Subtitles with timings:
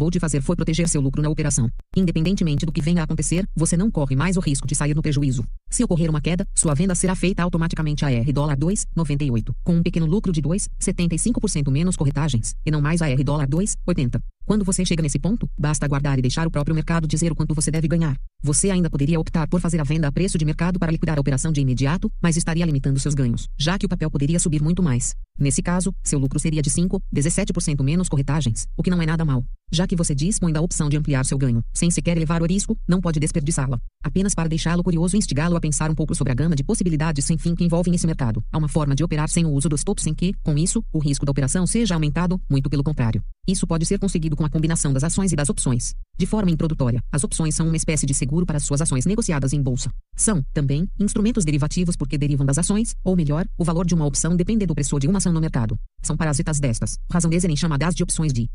[0.00, 1.68] acabou de fazer foi proteger seu lucro na operação.
[1.94, 5.02] Independentemente do que venha a acontecer, você não corre mais o risco de sair no
[5.02, 5.44] prejuízo.
[5.70, 10.04] Se ocorrer uma queda, sua venda será feita automaticamente a R$ 2,98, com um pequeno
[10.04, 14.20] lucro de 2,75% menos corretagens, e não mais a R$ 2,80.
[14.44, 17.54] Quando você chega nesse ponto, basta aguardar e deixar o próprio mercado dizer o quanto
[17.54, 18.16] você deve ganhar.
[18.42, 21.20] Você ainda poderia optar por fazer a venda a preço de mercado para liquidar a
[21.20, 24.82] operação de imediato, mas estaria limitando seus ganhos, já que o papel poderia subir muito
[24.82, 25.14] mais.
[25.38, 29.24] Nesse caso, seu lucro seria de 5, 17% menos corretagens, o que não é nada
[29.24, 29.44] mal.
[29.70, 32.76] Já que você dispõe da opção de ampliar seu ganho, sem sequer elevar o risco,
[32.88, 33.78] não pode desperdiçá-la.
[34.02, 37.24] Apenas para deixá-lo curioso e instigá-lo a pensar um pouco sobre a gama de possibilidades
[37.24, 38.42] sem fim que envolvem esse mercado.
[38.50, 40.98] Há uma forma de operar sem o uso dos tops sem que, com isso, o
[40.98, 43.22] risco da operação seja aumentado, muito pelo contrário.
[43.46, 45.94] Isso pode ser conseguido com a combinação das ações e das opções.
[46.18, 49.62] De forma introdutória, as opções são uma espécie de seguro para suas ações negociadas em
[49.62, 49.90] bolsa.
[50.16, 54.36] São, também, instrumentos derivativos porque derivam das ações, ou melhor, o valor de uma opção
[54.36, 55.78] depende do preço de uma ação no mercado.
[56.02, 58.48] São parasitas destas, razão de serem chamadas de opções de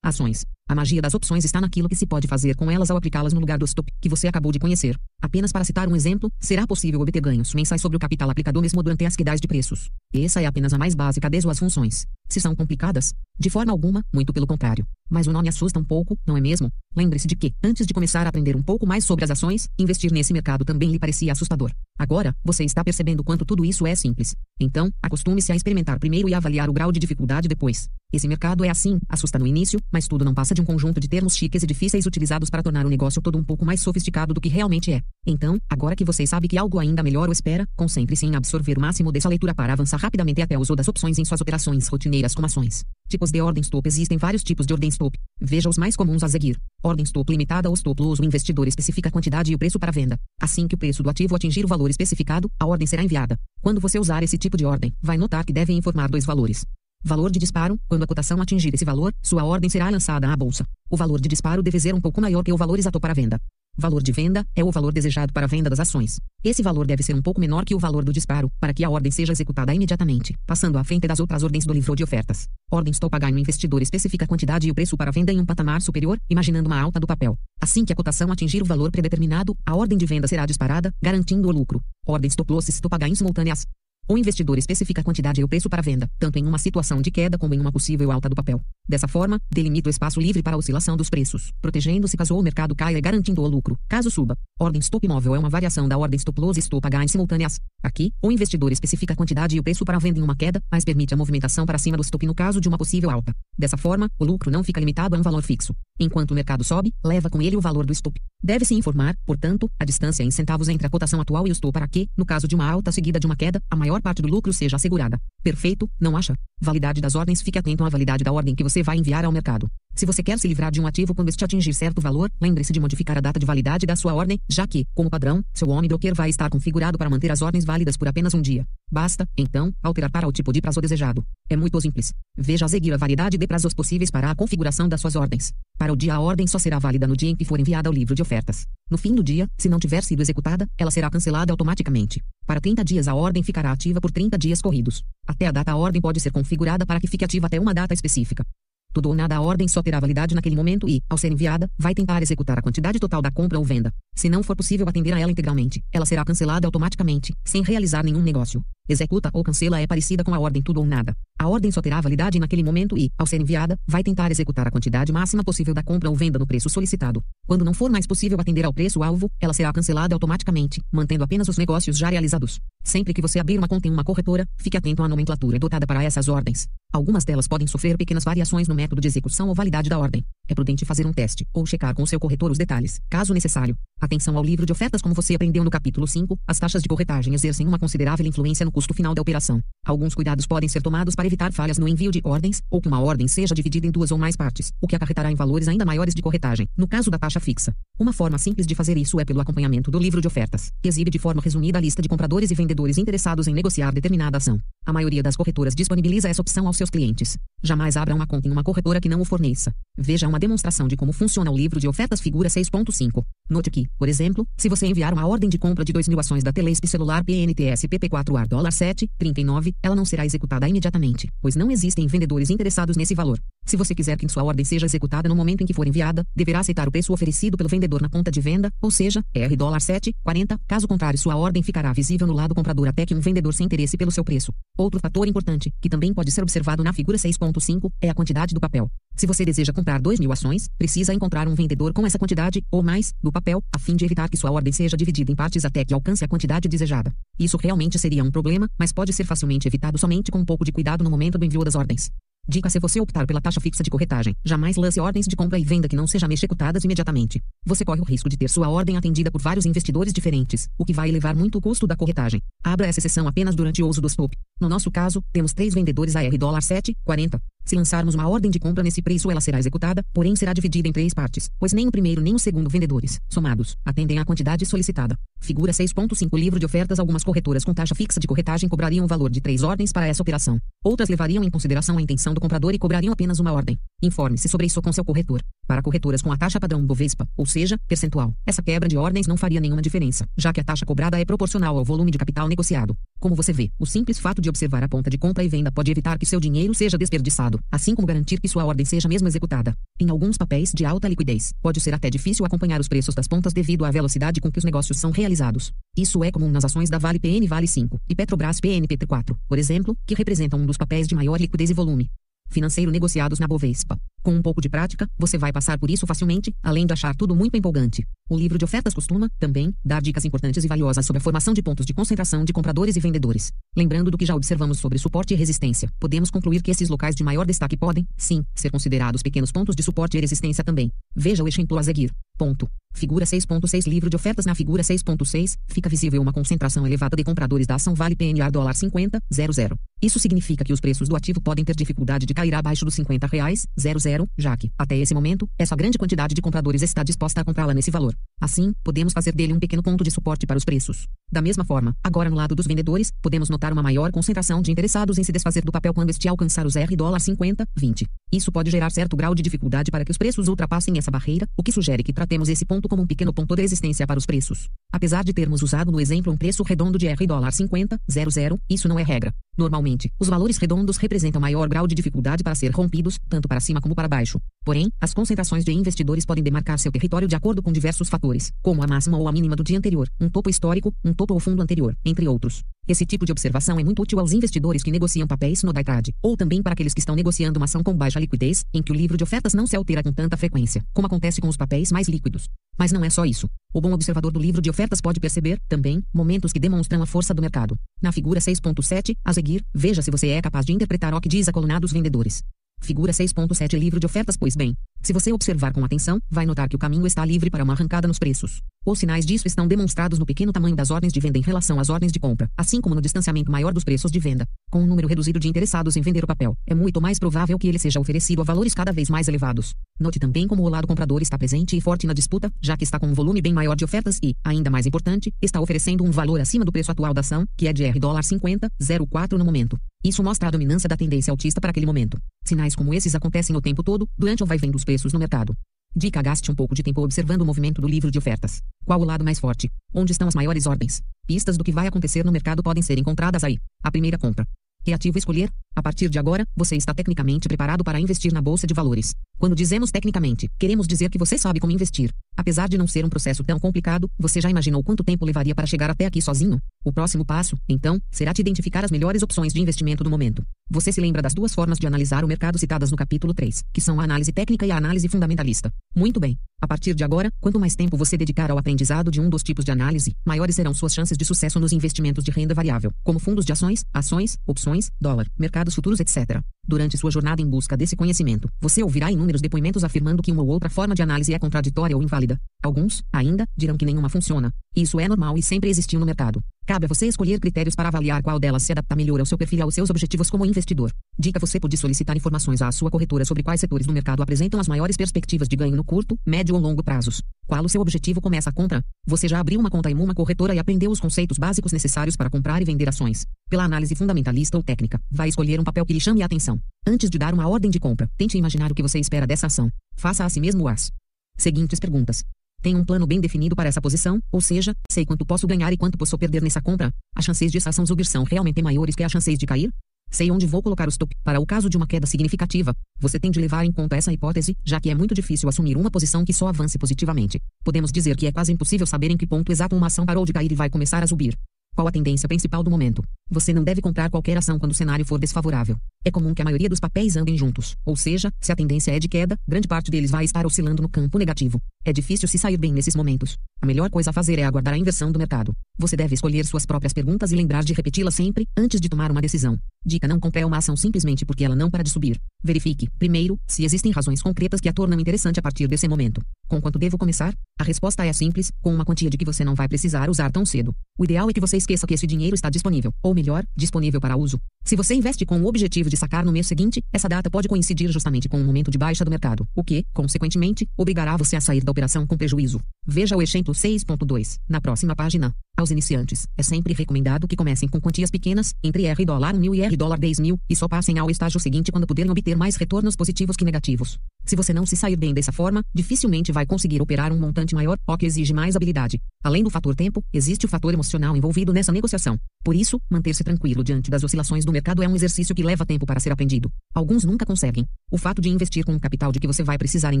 [0.02, 0.44] ações.
[0.68, 3.40] A magia das opções está naquilo que se pode fazer com elas ao aplicá-las no
[3.40, 4.96] lugar do stop, que você acabou de conhecer.
[5.20, 8.80] Apenas para citar um exemplo, será possível obter ganhos mensais sobre o capital aplicado mesmo
[8.82, 9.90] durante as quedas de preços.
[10.14, 12.06] Essa é apenas a mais básica das suas funções.
[12.28, 13.12] Se são complicadas?
[13.36, 14.86] De forma alguma, muito pelo contrário.
[15.10, 16.70] Mas o nome assusta um pouco, não é mesmo?
[16.96, 20.12] Lembre-se de que, antes de começar a aprender um pouco mais sobre as ações, investir
[20.12, 21.72] nesse mercado também lhe parecia assustador.
[21.98, 24.36] Agora, você está percebendo quanto tudo isso é simples.
[24.60, 27.90] Então, acostume-se a experimentar primeiro e avaliar o grau de dificuldade depois.
[28.12, 31.08] Esse mercado é assim, assusta no início, mas tudo não passa de um conjunto de
[31.08, 34.40] termos chiques e difíceis utilizados para tornar o negócio todo um pouco mais sofisticado do
[34.40, 35.00] que realmente é.
[35.24, 38.80] Então, agora que você sabe que algo ainda melhor o espera, concentre-se em absorver o
[38.80, 42.34] máximo dessa leitura para avançar rapidamente até o uso das opções em suas operações rotineiras
[42.34, 42.84] como ações.
[43.08, 45.16] Tipos de ordem stop Existem vários tipos de ordem stop.
[45.40, 46.56] Veja os mais comuns a seguir.
[46.82, 48.18] Ordem stop limitada ou stop loss.
[48.18, 50.18] O investidor especifica a quantidade e o preço para venda.
[50.40, 53.36] Assim que o preço do ativo atingir o valor especificado, a ordem será enviada.
[53.60, 56.64] Quando você usar esse tipo de ordem, vai notar que deve informar dois valores.
[57.02, 60.66] Valor de disparo, quando a cotação atingir esse valor, sua ordem será lançada à bolsa.
[60.90, 63.40] O valor de disparo deve ser um pouco maior que o valor exato para venda.
[63.74, 66.20] Valor de venda é o valor desejado para a venda das ações.
[66.44, 68.90] Esse valor deve ser um pouco menor que o valor do disparo, para que a
[68.90, 72.46] ordem seja executada imediatamente, passando à frente das outras ordens do livro de ofertas.
[72.70, 75.80] Ordem Stop Ganho investidor especifica a quantidade e o preço para venda em um patamar
[75.80, 77.38] superior, imaginando uma alta do papel.
[77.58, 81.48] Assim que a cotação atingir o valor predeterminado, a ordem de venda será disparada, garantindo
[81.48, 81.82] o lucro.
[82.06, 83.66] Ordem Stop Loss Stop Ganho simultâneas.
[84.08, 87.10] O investidor especifica a quantidade e o preço para venda, tanto em uma situação de
[87.10, 88.60] queda como em uma possível alta do papel.
[88.90, 92.74] Dessa forma, delimita o espaço livre para a oscilação dos preços, protegendo-se caso o mercado
[92.74, 94.36] caia e garantindo o lucro, caso suba.
[94.58, 97.60] Ordem stop móvel é uma variação da ordem stop loss e stop em simultâneas.
[97.84, 100.60] Aqui, o investidor especifica a quantidade e o preço para a venda em uma queda,
[100.68, 103.32] mas permite a movimentação para cima do stop no caso de uma possível alta.
[103.56, 105.72] Dessa forma, o lucro não fica limitado a um valor fixo.
[106.00, 108.20] Enquanto o mercado sobe, leva com ele o valor do stop.
[108.42, 111.86] Deve-se informar, portanto, a distância em centavos entre a cotação atual e o stop para
[111.86, 114.52] que, no caso de uma alta seguida de uma queda, a maior parte do lucro
[114.52, 115.16] seja assegurada.
[115.44, 116.34] Perfeito, não acha?
[116.60, 119.70] Validade das ordens Fique atento à validade da ordem que você vai enviar ao mercado.
[120.00, 122.80] Se você quer se livrar de um ativo quando este atingir certo valor, lembre-se de
[122.80, 126.14] modificar a data de validade da sua ordem, já que, como padrão, seu Omni Broker
[126.14, 128.66] vai estar configurado para manter as ordens válidas por apenas um dia.
[128.90, 131.22] Basta, então, alterar para o tipo de prazo desejado.
[131.50, 132.14] É muito simples.
[132.34, 135.52] Veja a seguir a variedade de prazos possíveis para a configuração das suas ordens.
[135.76, 137.92] Para o dia a ordem só será válida no dia em que for enviada ao
[137.92, 138.66] livro de ofertas.
[138.90, 142.22] No fim do dia, se não tiver sido executada, ela será cancelada automaticamente.
[142.46, 145.02] Para 30 dias a ordem ficará ativa por 30 dias corridos.
[145.26, 147.92] Até a data a ordem pode ser configurada para que fique ativa até uma data
[147.92, 148.46] específica.
[148.92, 151.94] Tudo ou nada a ordem só terá validade naquele momento e, ao ser enviada, vai
[151.94, 153.92] tentar executar a quantidade total da compra ou venda.
[154.16, 158.22] Se não for possível atender a ela integralmente, ela será cancelada automaticamente, sem realizar nenhum
[158.22, 158.62] negócio.
[158.88, 161.14] Executa ou cancela é parecida com a ordem tudo ou nada.
[161.38, 164.70] A ordem só terá validade naquele momento e, ao ser enviada, vai tentar executar a
[164.70, 167.22] quantidade máxima possível da compra ou venda no preço solicitado.
[167.46, 171.56] Quando não for mais possível atender ao preço-alvo, ela será cancelada automaticamente, mantendo apenas os
[171.56, 172.58] negócios já realizados.
[172.82, 176.02] Sempre que você abrir uma conta em uma corretora, fique atento à nomenclatura dotada para
[176.02, 176.66] essas ordens.
[176.92, 180.24] Algumas delas podem sofrer pequenas variações no método de execução ou validade da ordem.
[180.48, 183.76] É prudente fazer um teste, ou checar com o seu corretor os detalhes, caso necessário.
[184.00, 187.32] Atenção ao livro de ofertas como você aprendeu no capítulo 5, as taxas de corretagem
[187.32, 189.62] exercem uma considerável influência no custo final da operação.
[189.86, 193.00] Alguns cuidados podem ser tomados para evitar falhas no envio de ordens, ou que uma
[193.00, 196.14] ordem seja dividida em duas ou mais partes, o que acarretará em valores ainda maiores
[196.14, 197.72] de corretagem, no caso da taxa fixa.
[197.96, 201.10] Uma forma simples de fazer isso é pelo acompanhamento do livro de ofertas, que exibe
[201.10, 204.58] de forma resumida a lista de compradores e vendedores interessados em negociar determinada ação.
[204.84, 207.36] A maioria das corretoras disponibiliza essa opção aos seus clientes.
[207.62, 209.70] Jamais abra uma conta em uma corretora que não o forneça.
[209.96, 213.22] Veja uma demonstração de como funciona o livro de ofertas figura 6.5.
[213.50, 216.42] Note que, por exemplo, se você enviar uma ordem de compra de 2 mil ações
[216.42, 221.54] da Telesp celular PNTS PP4 AR dólar 7, 39, ela não será executada imediatamente, pois
[221.54, 223.38] não existem vendedores interessados nesse valor.
[223.70, 226.58] Se você quiser que sua ordem seja executada no momento em que for enviada, deverá
[226.58, 230.58] aceitar o preço oferecido pelo vendedor na conta de venda, ou seja, R$ 7,40.
[230.66, 233.96] Caso contrário, sua ordem ficará visível no lado comprador até que um vendedor se interesse
[233.96, 234.52] pelo seu preço.
[234.76, 238.60] Outro fator importante, que também pode ser observado na figura 6.5, é a quantidade do
[238.60, 238.90] papel.
[239.14, 242.82] Se você deseja comprar 2 mil ações, precisa encontrar um vendedor com essa quantidade, ou
[242.82, 245.84] mais, do papel, a fim de evitar que sua ordem seja dividida em partes até
[245.84, 247.14] que alcance a quantidade desejada.
[247.38, 250.72] Isso realmente seria um problema, mas pode ser facilmente evitado somente com um pouco de
[250.72, 252.10] cuidado no momento do envio das ordens.
[252.50, 255.62] Dica se você optar pela taxa fixa de corretagem, jamais lance ordens de compra e
[255.62, 257.40] venda que não sejam executadas imediatamente.
[257.64, 260.92] Você corre o risco de ter sua ordem atendida por vários investidores diferentes, o que
[260.92, 262.42] vai elevar muito o custo da corretagem.
[262.64, 264.36] Abra essa exceção apenas durante o uso do stop.
[264.60, 267.40] No nosso caso, temos três vendedores a R$ 7,40.
[267.64, 270.92] Se lançarmos uma ordem de compra nesse preço, ela será executada, porém será dividida em
[270.92, 275.16] três partes, pois nem o primeiro nem o segundo vendedores, somados, atendem à quantidade solicitada.
[275.40, 279.30] Figura 6.5 Livro de ofertas Algumas corretoras com taxa fixa de corretagem cobrariam o valor
[279.30, 280.60] de três ordens para essa operação.
[280.84, 283.78] Outras levariam em consideração a intenção do comprador e cobrariam apenas uma ordem.
[284.02, 285.42] Informe-se sobre isso com seu corretor.
[285.66, 289.36] Para corretoras com a taxa padrão Bovespa, ou seja, percentual, essa quebra de ordens não
[289.36, 292.96] faria nenhuma diferença, já que a taxa cobrada é proporcional ao volume de capital negociado.
[293.18, 295.90] Como você vê, o simples fato de observar a ponta de compra e venda pode
[295.90, 299.74] evitar que seu dinheiro seja desperdiçado, assim como garantir que sua ordem seja mesmo executada.
[299.98, 303.52] Em alguns papéis de alta liquidez, pode ser até difícil acompanhar os preços das pontas
[303.52, 305.72] devido à velocidade com que os negócios são realizados.
[305.96, 309.96] Isso é comum nas ações da Vale PN Vale 5 e Petrobras PNPT4, por exemplo,
[310.06, 312.10] que representam um dos papéis de maior liquidez e volume
[312.50, 313.96] financeiro negociados na Bovespa.
[314.22, 317.34] Com um pouco de prática, você vai passar por isso facilmente, além de achar tudo
[317.34, 318.06] muito empolgante.
[318.28, 321.62] O livro de ofertas costuma, também, dar dicas importantes e valiosas sobre a formação de
[321.62, 323.50] pontos de concentração de compradores e vendedores.
[323.74, 327.24] Lembrando do que já observamos sobre suporte e resistência, podemos concluir que esses locais de
[327.24, 330.92] maior destaque podem, sim, ser considerados pequenos pontos de suporte e resistência também.
[331.16, 332.12] Veja o exemplo a seguir.
[332.38, 332.70] Ponto.
[332.94, 337.66] Figura 6.6 Livro de ofertas na figura 6.6, fica visível uma concentração elevada de compradores
[337.66, 339.76] da ação Vale PNA dólar 50, 00.
[340.02, 343.26] Isso significa que os preços do ativo podem ter dificuldade de cair abaixo dos 50
[343.26, 344.00] reais, 00,
[344.36, 347.90] já que, até esse momento, essa grande quantidade de compradores está disposta a comprá-la nesse
[347.90, 348.14] valor.
[348.40, 351.06] Assim, podemos fazer dele um pequeno ponto de suporte para os preços.
[351.30, 355.18] Da mesma forma, agora no lado dos vendedores, podemos notar uma maior concentração de interessados
[355.18, 358.06] em se desfazer do papel quando este alcançar os R dólar 50, 20.
[358.32, 361.62] Isso pode gerar certo grau de dificuldade para que os preços ultrapassem essa barreira, o
[361.62, 364.68] que sugere que tratemos esse ponto como um pequeno ponto de resistência para os preços.
[364.92, 368.88] Apesar de termos usado no exemplo um preço redondo de R dólar 50, 00, isso
[368.88, 369.34] não é regra.
[369.60, 373.78] Normalmente, os valores redondos representam maior grau de dificuldade para ser rompidos, tanto para cima
[373.78, 374.40] como para baixo.
[374.64, 378.82] Porém, as concentrações de investidores podem demarcar seu território de acordo com diversos fatores, como
[378.82, 381.60] a máxima ou a mínima do dia anterior, um topo histórico, um topo ou fundo
[381.60, 382.64] anterior, entre outros.
[382.90, 385.84] Esse tipo de observação é muito útil aos investidores que negociam papéis no day
[386.20, 388.94] ou também para aqueles que estão negociando uma ação com baixa liquidez, em que o
[388.96, 392.08] livro de ofertas não se altera com tanta frequência, como acontece com os papéis mais
[392.08, 392.48] líquidos.
[392.76, 393.48] Mas não é só isso.
[393.72, 397.32] O bom observador do livro de ofertas pode perceber, também, momentos que demonstram a força
[397.32, 397.78] do mercado.
[398.02, 401.48] Na figura 6.7, a seguir, veja se você é capaz de interpretar o que diz
[401.48, 402.42] a coluna dos vendedores.
[402.80, 406.76] Figura 6.7 Livro de ofertas Pois bem, se você observar com atenção, vai notar que
[406.76, 408.60] o caminho está livre para uma arrancada nos preços.
[408.84, 411.90] Os sinais disso estão demonstrados no pequeno tamanho das ordens de venda em relação às
[411.90, 414.46] ordens de compra, assim como no distanciamento maior dos preços de venda.
[414.70, 417.68] Com um número reduzido de interessados em vender o papel, é muito mais provável que
[417.68, 419.74] ele seja oferecido a valores cada vez mais elevados.
[419.98, 422.98] Note também como o lado comprador está presente e forte na disputa, já que está
[422.98, 426.40] com um volume bem maior de ofertas e, ainda mais importante, está oferecendo um valor
[426.40, 429.78] acima do preço atual da ação, que é de R$ 50,04 no momento.
[430.02, 432.18] Isso mostra a dominância da tendência altista para aquele momento.
[432.46, 435.54] Sinais como esses acontecem o tempo todo, durante o vai-vem dos preços no mercado.
[435.94, 438.60] Dica: gaste um pouco de tempo observando o movimento do livro de ofertas.
[438.84, 439.70] Qual o lado mais forte?
[439.94, 441.00] Onde estão as maiores ordens?
[441.28, 443.56] Pistas do que vai acontecer no mercado podem ser encontradas aí.
[443.84, 444.44] A primeira compra.
[444.84, 445.48] Que ativo escolher?
[445.74, 449.14] A partir de agora, você está tecnicamente preparado para investir na bolsa de valores.
[449.38, 452.12] Quando dizemos tecnicamente, queremos dizer que você sabe como investir.
[452.36, 455.66] Apesar de não ser um processo tão complicado, você já imaginou quanto tempo levaria para
[455.66, 456.60] chegar até aqui sozinho?
[456.84, 460.42] O próximo passo, então, será te identificar as melhores opções de investimento do momento.
[460.70, 463.80] Você se lembra das duas formas de analisar o mercado citadas no capítulo 3, que
[463.80, 465.70] são a análise técnica e a análise fundamentalista.
[465.94, 466.38] Muito bem.
[466.60, 469.64] A partir de agora, quanto mais tempo você dedicar ao aprendizado de um dos tipos
[469.64, 473.44] de análise, maiores serão suas chances de sucesso nos investimentos de renda variável, como fundos
[473.44, 475.26] de ações, ações, opções, dólar,
[475.60, 476.40] mercados futuros, etc.
[476.66, 480.48] Durante sua jornada em busca desse conhecimento, você ouvirá inúmeros depoimentos afirmando que uma ou
[480.48, 482.40] outra forma de análise é contraditória ou inválida.
[482.62, 484.52] Alguns, ainda, dirão que nenhuma funciona.
[484.74, 486.42] Isso é normal e sempre existiu no mercado.
[486.66, 489.58] Cabe a você escolher critérios para avaliar qual delas se adapta melhor ao seu perfil
[489.58, 490.92] e aos seus objetivos como investidor.
[491.18, 494.68] Dica: você pode solicitar informações à sua corretora sobre quais setores do mercado apresentam as
[494.68, 497.22] maiores perspectivas de ganho no curto, médio ou longo prazos.
[497.46, 498.84] Qual o seu objetivo com essa compra?
[499.06, 502.30] Você já abriu uma conta em uma corretora e aprendeu os conceitos básicos necessários para
[502.30, 503.26] comprar e vender ações.
[503.48, 506.60] Pela análise fundamentalista ou técnica, vai escolher um papel que lhe chame a atenção.
[506.86, 509.70] Antes de dar uma ordem de compra, tente imaginar o que você espera dessa ação.
[509.96, 510.92] Faça a si mesmo as
[511.36, 512.22] seguintes perguntas.
[512.62, 515.76] Tenho um plano bem definido para essa posição, ou seja, sei quanto posso ganhar e
[515.76, 516.92] quanto posso perder nessa compra.
[517.14, 519.70] As chances de essa ação subir são realmente maiores que as chances de cair?
[520.10, 521.16] Sei onde vou colocar o stop.
[521.24, 524.56] Para o caso de uma queda significativa, você tem de levar em conta essa hipótese,
[524.64, 527.40] já que é muito difícil assumir uma posição que só avance positivamente.
[527.64, 530.32] Podemos dizer que é quase impossível saber em que ponto exato uma ação parou de
[530.32, 531.38] cair e vai começar a subir.
[531.74, 533.02] Qual a tendência principal do momento?
[533.30, 535.76] Você não deve comprar qualquer ação quando o cenário for desfavorável.
[536.04, 538.98] É comum que a maioria dos papéis andem juntos, ou seja, se a tendência é
[538.98, 541.60] de queda, grande parte deles vai estar oscilando no campo negativo.
[541.84, 543.38] É difícil se sair bem nesses momentos.
[543.62, 545.54] A melhor coisa a fazer é aguardar a inversão do mercado.
[545.78, 549.20] Você deve escolher suas próprias perguntas e lembrar de repeti-las sempre, antes de tomar uma
[549.20, 549.58] decisão.
[549.84, 552.18] Dica: não compre uma ação simplesmente porque ela não para de subir.
[552.42, 556.22] Verifique, primeiro, se existem razões concretas que a tornam interessante a partir desse momento.
[556.48, 557.34] Com quanto devo começar?
[557.58, 560.44] A resposta é simples, com uma quantia de que você não vai precisar usar tão
[560.44, 560.74] cedo.
[560.98, 564.16] O ideal é que você esqueça que esse dinheiro está disponível, ou melhor, disponível para
[564.16, 564.40] uso.
[564.64, 567.90] Se você investe com o objetivo de sacar no mês seguinte, essa data pode coincidir
[567.90, 571.62] justamente com o momento de baixa do mercado, o que, consequentemente, obrigará você a sair
[571.62, 572.60] da operação com prejuízo.
[572.86, 575.34] Veja o exemplo 6.2 na próxima página.
[575.56, 579.54] Aos iniciantes, é sempre recomendado que comecem com quantias pequenas, entre R dólar 1 mil
[579.54, 582.56] e R dólar 10 mil, e só passem ao estágio seguinte quando puderem obter mais
[582.56, 583.98] retornos positivos que negativos.
[584.24, 587.76] Se você não se sair bem dessa forma, dificilmente vai conseguir operar um montante maior,
[587.86, 589.00] o que exige mais habilidade.
[589.22, 592.18] Além do fator tempo, existe o fator emocional envolvido nessa negociação.
[592.42, 595.84] Por isso, manter-se tranquilo diante das oscilações do mercado é um exercício que leva tempo
[595.84, 596.50] para ser aprendido.
[596.74, 597.66] Alguns nunca conseguem.
[597.90, 600.00] O fato de investir com um capital de que você vai precisar em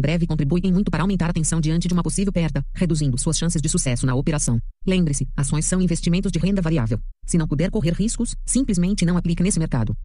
[0.00, 3.62] breve contribui muito para aumentar a tensão diante de uma possível perda, reduzindo suas chances
[3.62, 4.60] de sucesso na operação.
[4.86, 7.00] Lembre-se, ações são investimentos de renda variável.
[7.26, 9.96] Se não puder correr riscos, simplesmente não aplique nesse mercado.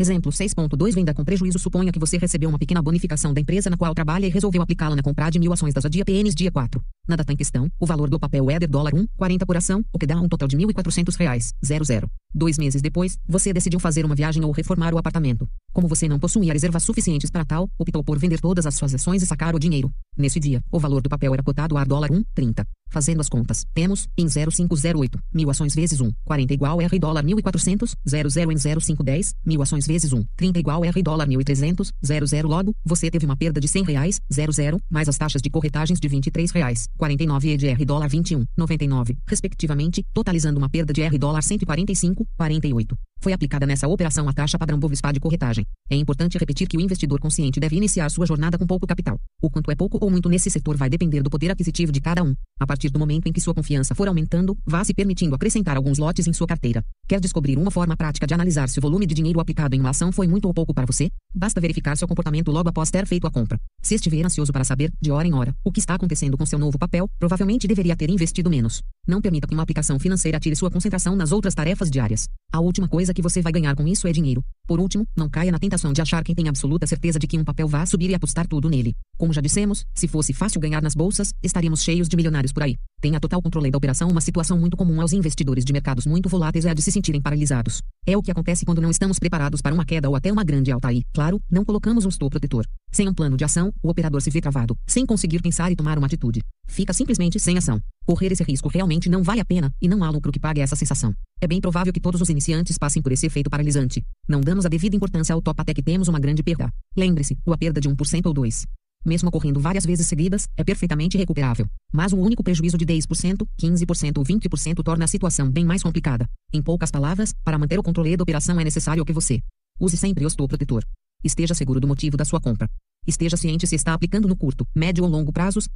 [0.00, 3.76] Exemplo 6.2 Venda com prejuízo Suponha que você recebeu uma pequena bonificação da empresa na
[3.76, 6.80] qual trabalha e resolveu aplicá-la na compra de mil ações das ADIA PNs dia 4.
[7.08, 9.84] Na data em questão, o valor do papel é de dólar 1, 40 por ação,
[9.92, 12.08] o que dá um total de 1.400 reais, 00.
[12.32, 15.48] Dois meses depois, você decidiu fazer uma viagem ou reformar o apartamento.
[15.72, 19.20] Como você não possuía reservas suficientes para tal, optou por vender todas as suas ações
[19.22, 19.90] e sacar o dinheiro.
[20.16, 22.64] Nesse dia, o valor do papel era cotado a dólar 1, 30.
[22.88, 27.94] Fazendo as contas, temos, em 0508, mil ações vezes 1, 40 igual R dólar 1.400,
[28.06, 33.10] 00 em 0510, mil ações vezes 1, 30 igual R dólar 1.300, 00 logo, você
[33.10, 36.86] teve uma perda de 100 reais, 00, mais as taxas de corretagens de 23 reais,
[36.96, 42.26] 49 e de R dólar 21, 99, respectivamente, totalizando uma perda de R dólar 145,
[42.36, 43.07] 48.
[43.20, 45.66] Foi aplicada nessa operação a taxa padrão Bovespa de corretagem.
[45.90, 49.18] É importante repetir que o investidor consciente deve iniciar sua jornada com pouco capital.
[49.42, 52.22] O quanto é pouco ou muito nesse setor vai depender do poder aquisitivo de cada
[52.22, 52.34] um.
[52.60, 55.98] A partir do momento em que sua confiança for aumentando, vá se permitindo acrescentar alguns
[55.98, 56.84] lotes em sua carteira.
[57.08, 59.90] Quer descobrir uma forma prática de analisar se o volume de dinheiro aplicado em uma
[59.90, 61.10] ação foi muito ou pouco para você?
[61.34, 63.58] Basta verificar seu comportamento logo após ter feito a compra.
[63.82, 66.58] Se estiver ansioso para saber, de hora em hora, o que está acontecendo com seu
[66.58, 68.82] novo papel, provavelmente deveria ter investido menos.
[69.08, 72.28] Não permita que uma aplicação financeira tire sua concentração nas outras tarefas diárias.
[72.52, 74.44] A última coisa que você vai ganhar com isso é dinheiro.
[74.66, 77.44] Por último, não caia na tentação de achar quem tem absoluta certeza de que um
[77.44, 78.94] papel vá subir e apostar tudo nele.
[79.16, 82.76] Como já dissemos, se fosse fácil ganhar nas bolsas, estaríamos cheios de milionários por aí.
[83.00, 84.08] Tenha total controle da operação.
[84.08, 87.22] Uma situação muito comum aos investidores de mercados muito voláteis é a de se sentirem
[87.22, 87.80] paralisados.
[88.04, 90.72] É o que acontece quando não estamos preparados para uma queda ou até uma grande
[90.72, 91.04] alta aí.
[91.14, 92.66] Claro, não colocamos um stop protetor.
[92.90, 95.96] Sem um plano de ação, o operador se vê travado, sem conseguir pensar e tomar
[95.96, 96.42] uma atitude.
[96.66, 97.80] Fica simplesmente sem ação.
[98.04, 100.74] Correr esse risco realmente não vale a pena, e não há lucro que pague essa
[100.74, 101.14] sensação.
[101.40, 104.02] É bem provável que todos os iniciantes passem por esse efeito paralisante.
[104.26, 106.72] Não damos a devida importância ao top até que temos uma grande perda.
[106.96, 108.66] Lembre-se, a perda de 1% ou 2%
[109.04, 111.66] mesmo ocorrendo várias vezes seguidas, é perfeitamente recuperável.
[111.92, 116.28] Mas um único prejuízo de 10%, 15% ou 20% torna a situação bem mais complicada.
[116.52, 119.40] Em poucas palavras, para manter o controle da operação é necessário que você
[119.80, 120.84] use sempre o protetor.
[121.24, 122.68] Esteja seguro do motivo da sua compra.
[123.06, 125.68] Esteja ciente se está aplicando no curto, médio ou longo prazos.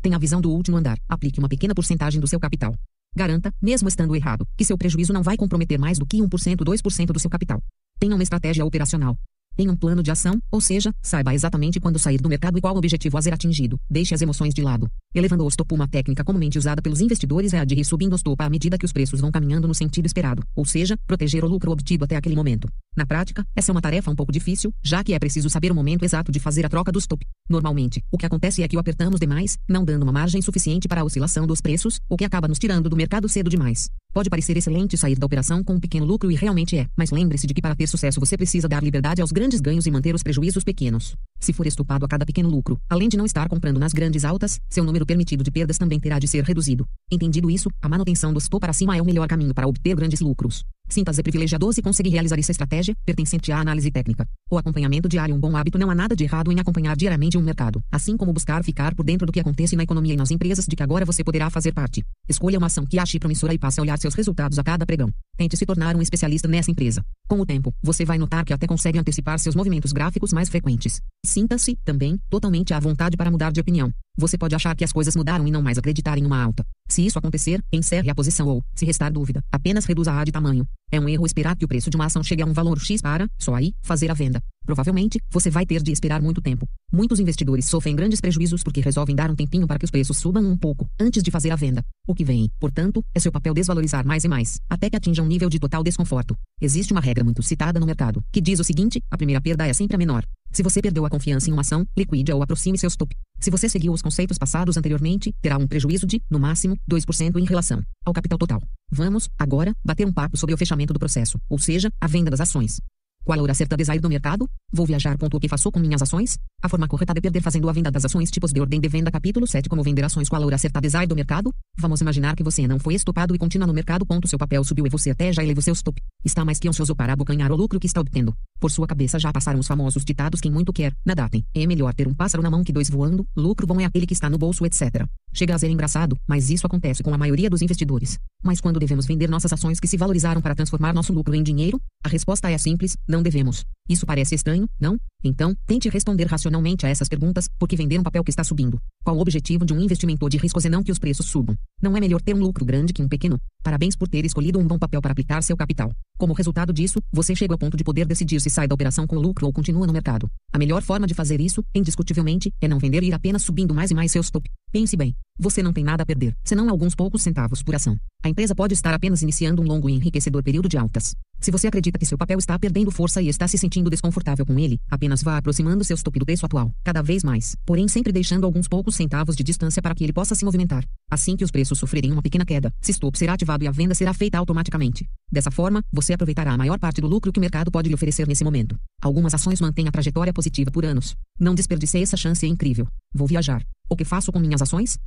[0.00, 0.98] Tenha a visão do último andar.
[1.08, 2.74] Aplique uma pequena porcentagem do seu capital.
[3.14, 7.06] Garanta, mesmo estando errado, que seu prejuízo não vai comprometer mais do que 1% 2%
[7.06, 7.60] do seu capital.
[7.98, 9.16] Tenha uma estratégia operacional.
[9.60, 12.74] Tenha um plano de ação, ou seja, saiba exatamente quando sair do mercado e qual
[12.74, 13.78] objetivo a ser atingido.
[13.90, 14.88] Deixe as emoções de lado.
[15.14, 18.16] Elevando o stop uma técnica comumente usada pelos investidores é a de ir subindo o
[18.16, 21.46] stop à medida que os preços vão caminhando no sentido esperado, ou seja, proteger o
[21.48, 22.68] lucro obtido até aquele momento.
[22.96, 25.74] Na prática, essa é uma tarefa um pouco difícil, já que é preciso saber o
[25.74, 27.26] momento exato de fazer a troca do stop.
[27.50, 31.00] Normalmente, o que acontece é que o apertamos demais, não dando uma margem suficiente para
[31.00, 33.90] a oscilação dos preços, o que acaba nos tirando do mercado cedo demais.
[34.12, 37.46] Pode parecer excelente sair da operação com um pequeno lucro e realmente é, mas lembre-se
[37.46, 40.22] de que para ter sucesso você precisa dar liberdade aos grandes ganhos e manter os
[40.22, 41.16] prejuízos pequenos.
[41.40, 44.60] Se for estupado a cada pequeno lucro, além de não estar comprando nas grandes altas,
[44.68, 46.86] seu número permitido de perdas também terá de ser reduzido.
[47.10, 50.20] Entendido isso, a manutenção do stop para cima é o melhor caminho para obter grandes
[50.20, 50.62] lucros.
[50.90, 54.26] Sinta-se privilegiado se conseguir realizar essa estratégia, pertencente à análise técnica.
[54.50, 57.38] O acompanhamento diário é um bom hábito não há nada de errado em acompanhar diariamente
[57.38, 60.32] um mercado, assim como buscar ficar por dentro do que acontece na economia e nas
[60.32, 62.04] empresas de que agora você poderá fazer parte.
[62.28, 65.12] Escolha uma ação que ache promissora e passe a olhar seus resultados a cada pregão.
[65.36, 67.04] Tente se tornar um especialista nessa empresa.
[67.28, 71.00] Com o tempo, você vai notar que até consegue antecipar seus movimentos gráficos mais frequentes.
[71.24, 73.92] Sinta-se, também, totalmente à vontade para mudar de opinião.
[74.20, 76.64] Você pode achar que as coisas mudaram e não mais acreditar em uma alta.
[76.88, 80.66] Se isso acontecer, encerre a posição ou, se restar dúvida, apenas reduza a de tamanho.
[80.92, 83.00] É um erro esperar que o preço de uma ação chegue a um valor X
[83.00, 84.42] para, só aí, fazer a venda.
[84.66, 86.68] Provavelmente, você vai ter de esperar muito tempo.
[86.92, 90.44] Muitos investidores sofrem grandes prejuízos porque resolvem dar um tempinho para que os preços subam
[90.44, 91.82] um pouco, antes de fazer a venda.
[92.06, 95.26] O que vem, portanto, é seu papel desvalorizar mais e mais, até que atinja um
[95.26, 96.36] nível de total desconforto.
[96.60, 99.72] Existe uma regra muito citada no mercado, que diz o seguinte: a primeira perda é
[99.72, 100.24] sempre a menor.
[100.52, 103.16] Se você perdeu a confiança em uma ação, liquide ou aproxime seu stop.
[103.38, 107.44] Se você seguiu os conceitos passados anteriormente, terá um prejuízo de, no máximo, 2% em
[107.44, 108.62] relação ao capital total.
[108.90, 112.40] Vamos, agora, bater um papo sobre o fechamento do processo, ou seja, a venda das
[112.40, 112.80] ações.
[113.24, 114.48] Qual a hora certa de sair do mercado?
[114.72, 115.16] Vou viajar.
[115.18, 116.38] Ponto o que faço com minhas ações?
[116.62, 118.30] A forma correta de perder fazendo a venda das ações.
[118.30, 119.10] Tipos de ordem de venda.
[119.10, 119.68] Capítulo 7.
[119.68, 120.28] Como vender ações.
[120.28, 121.54] Qual a hora certa de sair do mercado?
[121.78, 124.06] Vamos imaginar que você não foi estopado e continua no mercado.
[124.06, 126.02] Ponto seu papel subiu e você até já elevou seu stop.
[126.24, 128.34] Está mais que ansioso para abocanhar o lucro que está obtendo.
[128.58, 131.44] Por sua cabeça já passaram os famosos ditados quem muito quer, nada tem.
[131.54, 133.26] É melhor ter um pássaro na mão que dois voando.
[133.36, 135.06] Lucro bom é aquele que está no bolso, etc.
[135.32, 138.18] Chega a ser engraçado, mas isso acontece com a maioria dos investidores.
[138.42, 141.80] Mas quando devemos vender nossas ações que se valorizaram para transformar nosso lucro em dinheiro?
[142.04, 143.64] A resposta é simples: não devemos.
[143.88, 144.96] Isso parece estranho, não?
[145.22, 148.80] Então, tente responder racionalmente a essas perguntas, porque vender um papel que está subindo.
[149.02, 151.56] Qual o objetivo de um investimento de riscos e não que os preços subam?
[151.80, 153.40] Não é melhor ter um lucro grande que um pequeno?
[153.62, 155.90] Parabéns por ter escolhido um bom papel para aplicar seu capital.
[156.18, 159.16] Como resultado disso, você chega ao ponto de poder decidir se sai da operação com
[159.16, 160.30] lucro ou continua no mercado.
[160.52, 163.90] A melhor forma de fazer isso, indiscutivelmente, é não vender e ir apenas subindo mais
[163.90, 164.46] e mais seu stop.
[164.70, 165.16] Pense bem.
[165.38, 167.96] Você não tem nada a perder, senão alguns poucos centavos por ação.
[168.22, 171.14] A empresa pode estar apenas iniciando um longo e enriquecedor período de altas.
[171.40, 174.58] Se você acredita que seu papel está perdendo força e está se sentindo desconfortável com
[174.58, 178.94] ele, apenas vá aproximando seu preço atual, cada vez mais, porém sempre deixando alguns poucos
[178.94, 180.84] centavos de distância para que ele possa se movimentar.
[181.10, 183.94] Assim que os preços sofrerem uma pequena queda, seu stop será ativado e a venda
[183.94, 185.08] será feita automaticamente.
[185.32, 188.28] Dessa forma, você aproveitará a maior parte do lucro que o mercado pode lhe oferecer
[188.28, 188.78] nesse momento.
[189.00, 191.16] Algumas ações mantêm a trajetória positiva por anos.
[191.38, 192.86] Não desperdice essa chance é incrível.
[193.14, 193.64] Vou viajar.
[193.88, 194.98] O que faço com minhas ações?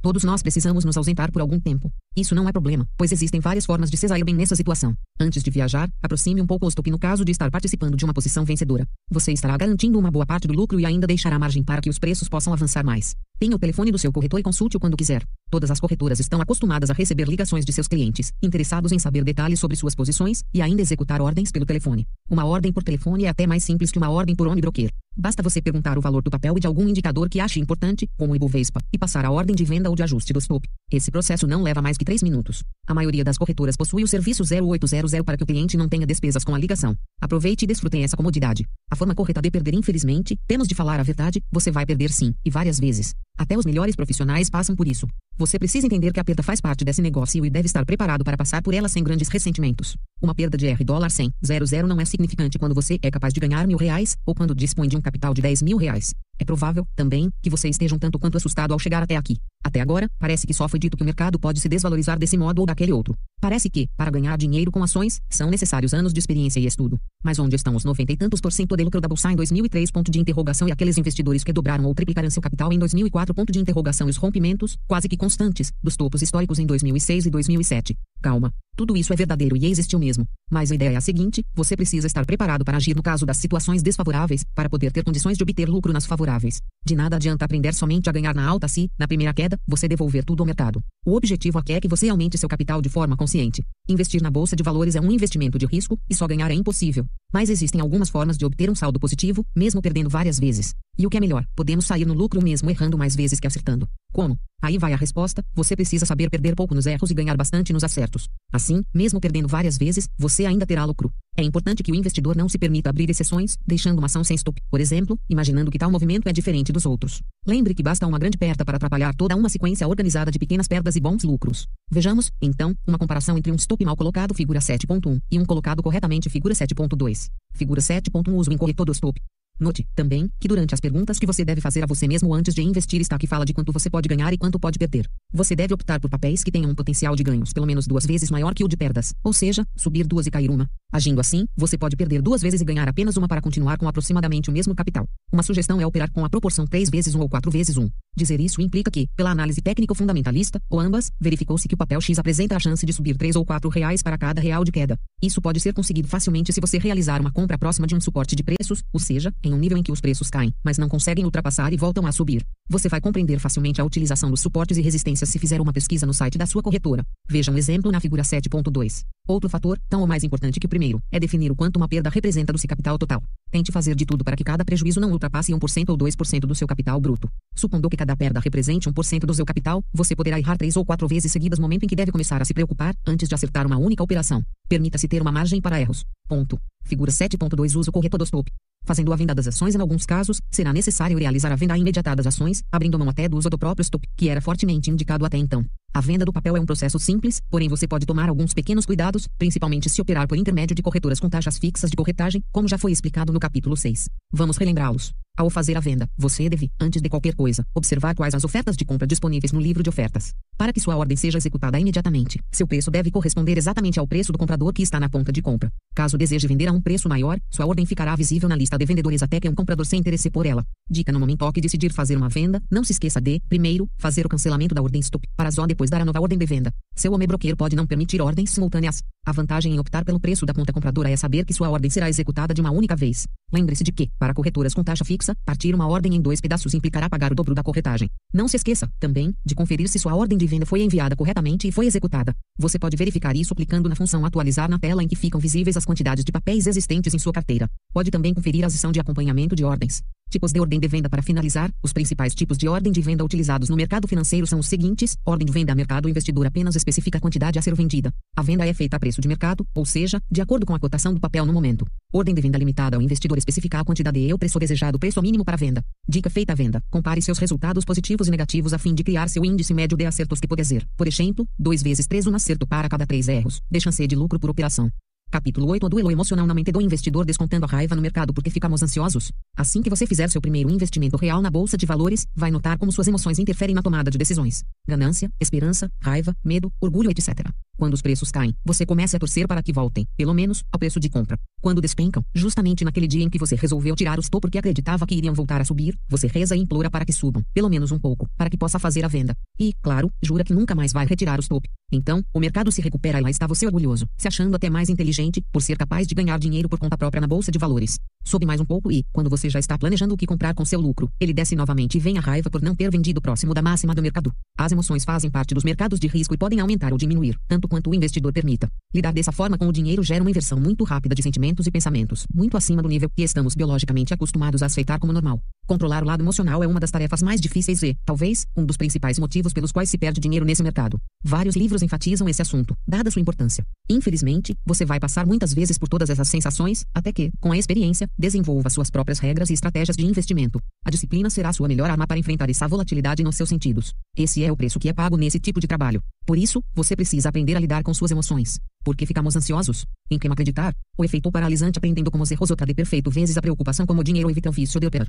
[0.00, 1.92] Todos nós precisamos nos ausentar por algum tempo.
[2.16, 4.92] Isso não é problema, pois existem várias formas de se sair bem nessa situação.
[5.20, 8.12] Antes de viajar, aproxime um pouco o stop no caso de estar participando de uma
[8.12, 8.84] posição vencedora.
[9.08, 11.98] Você estará garantindo uma boa parte do lucro e ainda deixará margem para que os
[11.98, 13.14] preços possam avançar mais.
[13.38, 15.22] Tenha o telefone do seu corretor e consulte-o quando quiser.
[15.48, 19.60] Todas as corretoras estão acostumadas a receber ligações de seus clientes, interessados em saber detalhes
[19.60, 22.04] sobre suas posições e ainda executar ordens pelo telefone.
[22.28, 24.90] Uma ordem por telefone é até mais simples que uma ordem por broker.
[25.16, 28.32] Basta você perguntar o valor do papel e de algum indicador que ache importante, como
[28.32, 30.68] o Ibovespa, e passar a ordem de venda ou de ajuste do stop.
[30.90, 32.64] Esse processo não leva mais que 3 minutos.
[32.86, 36.42] A maioria das corretoras possui o serviço 0800 para que o cliente não tenha despesas
[36.42, 36.96] com a ligação.
[37.20, 38.66] Aproveite e desfrute essa comodidade.
[38.90, 42.32] A forma correta de perder, infelizmente, temos de falar a verdade, você vai perder sim,
[42.42, 43.14] e várias vezes.
[43.36, 45.06] Até os melhores profissionais passam por isso.
[45.36, 48.36] Você precisa entender que a perda faz parte desse negócio e deve estar preparado para
[48.36, 49.94] passar por ela sem grandes ressentimentos.
[50.22, 53.40] Uma perda de R$ dólar 100, 00 não é significante quando você é capaz de
[53.40, 56.14] ganhar mil reais ou quando dispõe de um capital de 10 mil reais.
[56.38, 59.36] É provável, também, que você esteja um tanto quanto assustado ao chegar até aqui.
[59.64, 62.60] Até agora, parece que só foi dito que o mercado pode se desvalorizar desse modo
[62.60, 63.14] ou daquele outro.
[63.40, 66.98] Parece que, para ganhar dinheiro com ações, são necessários anos de experiência e estudo.
[67.22, 69.90] Mas onde estão os 90 e tantos por cento de lucro da bolsa em 2003?
[69.90, 73.34] Ponto de interrogação e aqueles investidores que dobraram ou triplicaram seu capital em 2004?
[73.34, 77.30] Ponto de interrogação e os rompimentos, quase que constantes, dos topos históricos em 2006 e
[77.30, 77.96] 2007.
[78.22, 78.52] Calma.
[78.76, 80.24] Tudo isso é verdadeiro e existiu mesmo.
[80.48, 83.36] Mas a ideia é a seguinte: você precisa estar preparado para agir no caso das
[83.38, 86.60] situações desfavoráveis, para poder ter condições de obter lucro nas favoráveis.
[86.88, 90.24] De nada adianta aprender somente a ganhar na alta se, na primeira queda, você devolver
[90.24, 90.82] tudo ao mercado.
[91.04, 93.62] O objetivo aqui é que você aumente seu capital de forma consciente.
[93.86, 97.04] Investir na bolsa de valores é um investimento de risco, e só ganhar é impossível.
[97.30, 100.74] Mas existem algumas formas de obter um saldo positivo, mesmo perdendo várias vezes.
[100.98, 103.86] E o que é melhor, podemos sair no lucro mesmo errando mais vezes que acertando.
[104.10, 104.38] Como?
[104.62, 107.84] Aí vai a resposta: você precisa saber perder pouco nos erros e ganhar bastante nos
[107.84, 108.30] acertos.
[108.50, 111.12] Assim, mesmo perdendo várias vezes, você ainda terá lucro.
[111.38, 114.60] É importante que o investidor não se permita abrir exceções, deixando uma ação sem stop,
[114.68, 117.22] por exemplo, imaginando que tal movimento é diferente dos outros.
[117.46, 120.96] Lembre que basta uma grande perda para atrapalhar toda uma sequência organizada de pequenas perdas
[120.96, 121.68] e bons lucros.
[121.88, 126.28] Vejamos, então, uma comparação entre um stop mal colocado figura 7.1 e um colocado corretamente
[126.28, 127.28] figura 7.2.
[127.52, 129.22] Figura 7.1 uso incorreto do stop.
[129.60, 132.62] Note, também, que durante as perguntas que você deve fazer a você mesmo antes de
[132.62, 135.08] investir está que fala de quanto você pode ganhar e quanto pode perder.
[135.30, 138.30] Você deve optar por papéis que tenham um potencial de ganhos pelo menos duas vezes
[138.30, 140.66] maior que o de perdas, ou seja, subir duas e cair uma.
[140.90, 144.48] Agindo assim, você pode perder duas vezes e ganhar apenas uma para continuar com aproximadamente
[144.48, 145.06] o mesmo capital.
[145.30, 147.90] Uma sugestão é operar com a proporção três vezes um ou quatro vezes um.
[148.16, 152.56] Dizer isso implica que, pela análise técnico-fundamentalista, ou ambas, verificou-se que o papel X apresenta
[152.56, 154.96] a chance de subir três ou quatro reais para cada real de queda.
[155.22, 158.42] Isso pode ser conseguido facilmente se você realizar uma compra próxima de um suporte de
[158.42, 161.70] preços, ou seja, em um nível em que os preços caem, mas não conseguem ultrapassar
[161.70, 162.42] e voltam a subir.
[162.70, 166.14] Você vai compreender facilmente a utilização dos suportes e resistências se fizer uma pesquisa no
[166.14, 167.04] site da sua corretora.
[167.28, 169.04] Veja um exemplo na figura 7.2.
[169.26, 172.10] Outro fator, tão ou mais importante que o primeiro, é definir o quanto uma perda
[172.10, 173.22] representa do seu capital total.
[173.50, 176.66] Tente fazer de tudo para que cada prejuízo não ultrapasse 1% ou 2% do seu
[176.66, 177.28] capital bruto.
[177.54, 181.06] Supondo que cada perda represente 1% do seu capital, você poderá errar três ou quatro
[181.06, 184.02] vezes seguidas momento em que deve começar a se preocupar, antes de acertar uma única
[184.02, 184.42] operação.
[184.68, 186.04] Permita-se ter uma margem para erros.
[186.28, 186.58] Ponto.
[186.84, 188.50] Figura 7.2 Uso corretor do stop.
[188.88, 192.26] Fazendo a venda das ações em alguns casos, será necessário realizar a venda imediata das
[192.26, 195.62] ações, abrindo mão até do uso do próprio stop, que era fortemente indicado até então.
[195.92, 199.28] A venda do papel é um processo simples, porém você pode tomar alguns pequenos cuidados,
[199.36, 202.90] principalmente se operar por intermédio de corretoras com taxas fixas de corretagem, como já foi
[202.90, 204.08] explicado no capítulo 6.
[204.32, 205.12] Vamos relembrá-los.
[205.36, 208.86] Ao fazer a venda, você deve, antes de qualquer coisa, observar quais as ofertas de
[208.86, 210.32] compra disponíveis no livro de ofertas.
[210.58, 214.38] Para que sua ordem seja executada imediatamente, seu preço deve corresponder exatamente ao preço do
[214.38, 215.72] comprador que está na ponta de compra.
[215.94, 219.22] Caso deseje vender a um preço maior, sua ordem ficará visível na lista de vendedores
[219.22, 220.64] até que um comprador se interesse por ela.
[220.90, 224.28] Dica no momento que decidir fazer uma venda, não se esqueça de, primeiro, fazer o
[224.28, 226.74] cancelamento da ordem stop, para só depois dar a nova ordem de venda.
[226.96, 229.00] Seu home broker pode não permitir ordens simultâneas.
[229.28, 232.08] A vantagem em optar pelo preço da conta compradora é saber que sua ordem será
[232.08, 233.26] executada de uma única vez.
[233.52, 237.10] Lembre-se de que, para corretoras com taxa fixa, partir uma ordem em dois pedaços implicará
[237.10, 238.08] pagar o dobro da corretagem.
[238.32, 241.72] Não se esqueça, também, de conferir se sua ordem de venda foi enviada corretamente e
[241.72, 242.34] foi executada.
[242.58, 245.84] Você pode verificar isso clicando na função Atualizar na tela em que ficam visíveis as
[245.84, 247.68] quantidades de papéis existentes em sua carteira.
[247.92, 250.02] Pode também conferir a seção de acompanhamento de ordens.
[250.30, 251.72] Tipos de ordem de venda para finalizar.
[251.82, 255.46] Os principais tipos de ordem de venda utilizados no mercado financeiro são os seguintes: ordem
[255.46, 258.12] de venda a mercado, o investidor apenas especifica a quantidade a ser vendida.
[258.36, 261.14] A venda é feita a preço de mercado, ou seja, de acordo com a cotação
[261.14, 261.86] do papel no momento.
[262.12, 265.46] Ordem de venda limitada, o investidor especifica a quantidade e o preço desejado, preço mínimo
[265.46, 265.82] para venda.
[266.06, 269.42] Dica feita à venda: compare seus resultados positivos e negativos a fim de criar seu
[269.42, 272.86] índice médio de acertos que pode ser, por exemplo, 2 vezes 3 um acerto para
[272.86, 273.62] cada 3 erros.
[273.70, 274.92] De chance de lucro por operação.
[275.30, 278.50] Capítulo 8 O duelo emocional na mente do investidor descontando a raiva no mercado porque
[278.50, 279.30] ficamos ansiosos.
[279.56, 282.90] Assim que você fizer seu primeiro investimento real na bolsa de valores, vai notar como
[282.90, 284.64] suas emoções interferem na tomada de decisões.
[284.86, 287.50] Ganância, esperança, raiva, medo, orgulho, etc.
[287.78, 290.98] Quando os preços caem, você começa a torcer para que voltem, pelo menos, ao preço
[290.98, 291.38] de compra.
[291.62, 295.14] Quando despencam, justamente naquele dia em que você resolveu tirar os topo porque acreditava que
[295.14, 298.26] iriam voltar a subir, você reza e implora para que subam, pelo menos um pouco,
[298.34, 299.34] para que possa fazer a venda.
[299.58, 301.68] E, claro, jura que nunca mais vai retirar os top.
[301.92, 305.42] Então, o mercado se recupera e lá está você orgulhoso, se achando até mais inteligente,
[305.52, 307.98] por ser capaz de ganhar dinheiro por conta própria na bolsa de valores.
[308.28, 310.78] Sobe mais um pouco e, quando você já está planejando o que comprar com seu
[310.78, 313.94] lucro, ele desce novamente e vem a raiva por não ter vendido próximo da máxima
[313.94, 314.30] do mercado.
[314.54, 317.88] As emoções fazem parte dos mercados de risco e podem aumentar ou diminuir, tanto quanto
[317.88, 318.70] o investidor permita.
[318.94, 322.26] Lidar dessa forma com o dinheiro gera uma inversão muito rápida de sentimentos e pensamentos,
[322.30, 325.40] muito acima do nível que estamos biologicamente acostumados a aceitar como normal.
[325.68, 329.18] Controlar o lado emocional é uma das tarefas mais difíceis e, talvez, um dos principais
[329.18, 330.98] motivos pelos quais se perde dinheiro nesse mercado.
[331.22, 333.62] Vários livros enfatizam esse assunto, dada sua importância.
[333.86, 338.08] Infelizmente, você vai passar muitas vezes por todas essas sensações, até que, com a experiência,
[338.18, 340.58] desenvolva suas próprias regras e estratégias de investimento.
[340.86, 343.92] A disciplina será sua melhor arma para enfrentar essa volatilidade nos seus sentidos.
[344.16, 346.02] Esse é o preço que é pago nesse tipo de trabalho.
[346.24, 348.58] Por isso, você precisa aprender a lidar com suas emoções.
[348.82, 349.84] Por que ficamos ansiosos?
[350.10, 350.72] Em quem acreditar?
[350.96, 354.30] O efeito paralisante aprendendo como erros outra de perfeito vezes a preocupação como o dinheiro
[354.30, 355.06] evita o vício de operar.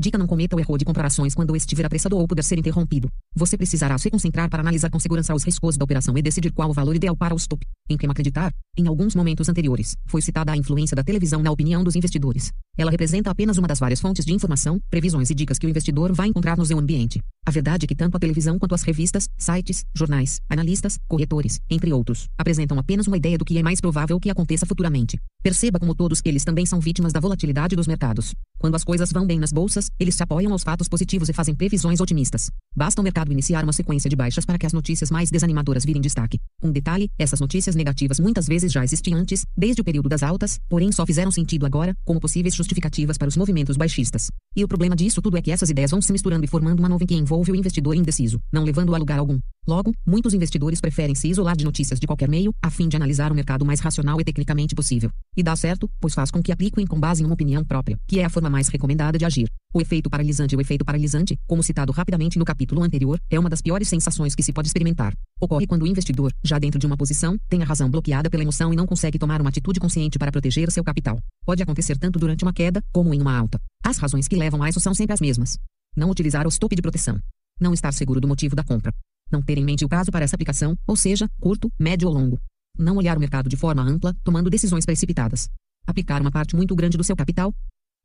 [0.00, 3.10] Dica não cometa o erro de comprar ações quando estiver apressado ou puder ser interrompido.
[3.34, 6.70] Você precisará se concentrar para analisar com segurança os riscos da operação e decidir qual
[6.70, 7.66] o valor ideal para o stop.
[7.90, 8.52] Em quem acreditar?
[8.76, 12.52] Em alguns momentos anteriores, foi citada a influência da televisão na opinião dos investidores.
[12.76, 16.12] Ela representa apenas uma das várias fontes de informação, previsões e dicas que o investidor
[16.12, 17.20] vai encontrar no seu ambiente.
[17.44, 21.92] A verdade é que tanto a televisão quanto as revistas, sites, jornais, analistas, corretores, entre
[21.92, 25.18] outros, apresentam apenas uma ideia do que é mais provável que aconteça futuramente.
[25.40, 28.34] Perceba como todos eles também são vítimas da volatilidade dos mercados.
[28.58, 31.54] Quando as coisas vão bem nas bolsas, eles se apoiam aos fatos positivos e fazem
[31.54, 32.50] previsões otimistas.
[32.76, 36.02] Basta o mercado iniciar uma sequência de baixas para que as notícias mais desanimadoras virem
[36.02, 36.40] destaque.
[36.60, 40.58] Um detalhe: essas notícias negativas muitas vezes já existiam antes, desde o período das altas,
[40.68, 44.32] porém só fizeram sentido agora, como possíveis justificativas para os movimentos baixistas.
[44.56, 46.88] E o problema disso tudo é que essas ideias vão se misturando e formando uma
[46.88, 49.38] nuvem que envolve o investidor indeciso, não levando a lugar algum.
[49.68, 53.30] Logo, muitos investidores preferem se isolar de notícias de qualquer meio, a fim de analisar
[53.30, 55.12] o mercado mais racional e tecnicamente possível.
[55.38, 58.18] E dá certo, pois faz com que apliquem com base em uma opinião própria, que
[58.18, 59.48] é a forma mais recomendada de agir.
[59.72, 63.62] O efeito paralisante O efeito paralisante, como citado rapidamente no capítulo anterior, é uma das
[63.62, 65.14] piores sensações que se pode experimentar.
[65.40, 68.72] Ocorre quando o investidor, já dentro de uma posição, tem a razão bloqueada pela emoção
[68.72, 71.20] e não consegue tomar uma atitude consciente para proteger seu capital.
[71.46, 73.60] Pode acontecer tanto durante uma queda, como em uma alta.
[73.84, 75.56] As razões que levam a isso são sempre as mesmas.
[75.96, 77.16] Não utilizar o stop de proteção.
[77.60, 78.92] Não estar seguro do motivo da compra.
[79.30, 82.40] Não ter em mente o prazo para essa aplicação, ou seja, curto, médio ou longo.
[82.78, 85.50] Não olhar o mercado de forma ampla, tomando decisões precipitadas.
[85.84, 87.52] Aplicar uma parte muito grande do seu capital.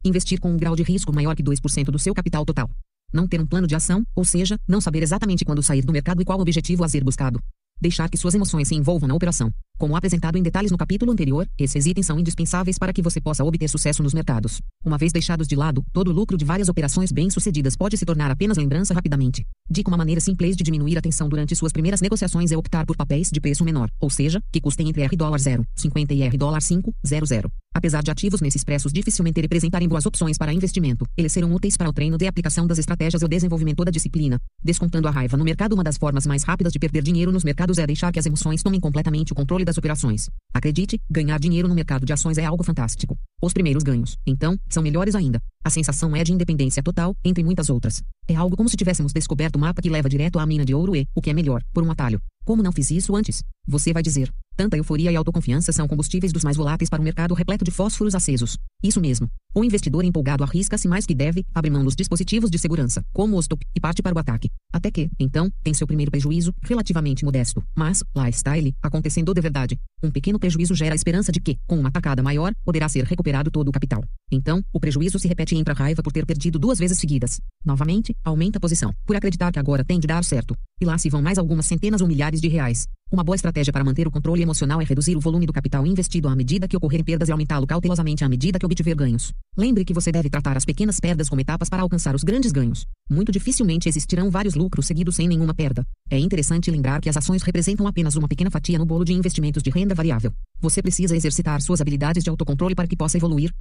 [0.04, 2.68] Investir com um grau de risco maior que 2% do seu capital total.
[3.14, 6.24] Não ter um plano de ação, ou seja, não saber exatamente quando sair do mercado
[6.24, 7.40] e qual objetivo a ser buscado.
[7.80, 9.54] Deixar que suas emoções se envolvam na operação.
[9.78, 13.44] Como apresentado em detalhes no capítulo anterior, esses itens são indispensáveis para que você possa
[13.44, 14.62] obter sucesso nos mercados.
[14.86, 18.30] Uma vez deixados de lado, todo o lucro de várias operações bem-sucedidas pode se tornar
[18.30, 19.44] apenas lembrança rapidamente.
[19.70, 22.96] Dica uma maneira simples de diminuir a tensão durante suas primeiras negociações é optar por
[22.96, 27.50] papéis de preço menor, ou seja, que custem entre R$0,50 e R$5,00.
[27.76, 31.90] Apesar de ativos nesses preços dificilmente representarem boas opções para investimento, eles serão úteis para
[31.90, 34.40] o treino de aplicação das estratégias e o desenvolvimento da disciplina.
[34.64, 37.80] Descontando a raiva no mercado, uma das formas mais rápidas de perder dinheiro nos mercados
[37.80, 40.30] é deixar que as emoções tomem completamente o controle das operações.
[40.54, 43.18] Acredite, ganhar dinheiro no mercado de ações é algo fantástico.
[43.42, 45.42] Os primeiros ganhos, então, são melhores ainda.
[45.64, 48.04] A sensação é de independência total, entre muitas outras.
[48.28, 50.96] É algo como se tivéssemos descoberto o mapa que leva direto à mina de ouro
[50.96, 52.22] e, o que é melhor, por um atalho.
[52.46, 53.42] Como não fiz isso antes?
[53.66, 54.30] Você vai dizer.
[54.56, 58.14] Tanta euforia e autoconfiança são combustíveis dos mais voláteis para um mercado repleto de fósforos
[58.14, 58.58] acesos.
[58.84, 59.28] Isso mesmo.
[59.56, 63.40] O investidor empolgado arrisca-se mais que deve, abre mão dos dispositivos de segurança, como o
[63.40, 64.50] stop, e parte para o ataque.
[64.72, 67.64] Até que, então, tem seu primeiro prejuízo, relativamente modesto.
[67.76, 69.80] Mas, lá está ele, acontecendo de verdade.
[70.04, 73.50] Um pequeno prejuízo gera a esperança de que, com uma tacada maior, poderá ser recuperado
[73.50, 74.04] todo o capital.
[74.34, 77.40] Então, o prejuízo se repete e entra a raiva por ter perdido duas vezes seguidas.
[77.64, 80.56] Novamente, aumenta a posição, por acreditar que agora tem de dar certo.
[80.82, 82.88] E lá se vão mais algumas centenas ou milhares de reais.
[83.12, 86.28] Uma boa estratégia para manter o controle emocional é reduzir o volume do capital investido
[86.28, 89.32] à medida que ocorrerem perdas e aumentá-lo cautelosamente à medida que obtiver ganhos.
[89.56, 92.88] Lembre que você deve tratar as pequenas perdas como etapas para alcançar os grandes ganhos.
[93.08, 95.86] Muito dificilmente existirão vários lucros seguidos sem nenhuma perda.
[96.10, 99.62] É interessante lembrar que as ações representam apenas uma pequena fatia no bolo de investimentos
[99.62, 100.34] de renda variável.
[100.60, 103.54] Você precisa exercitar suas habilidades de autocontrole para que possa evoluir,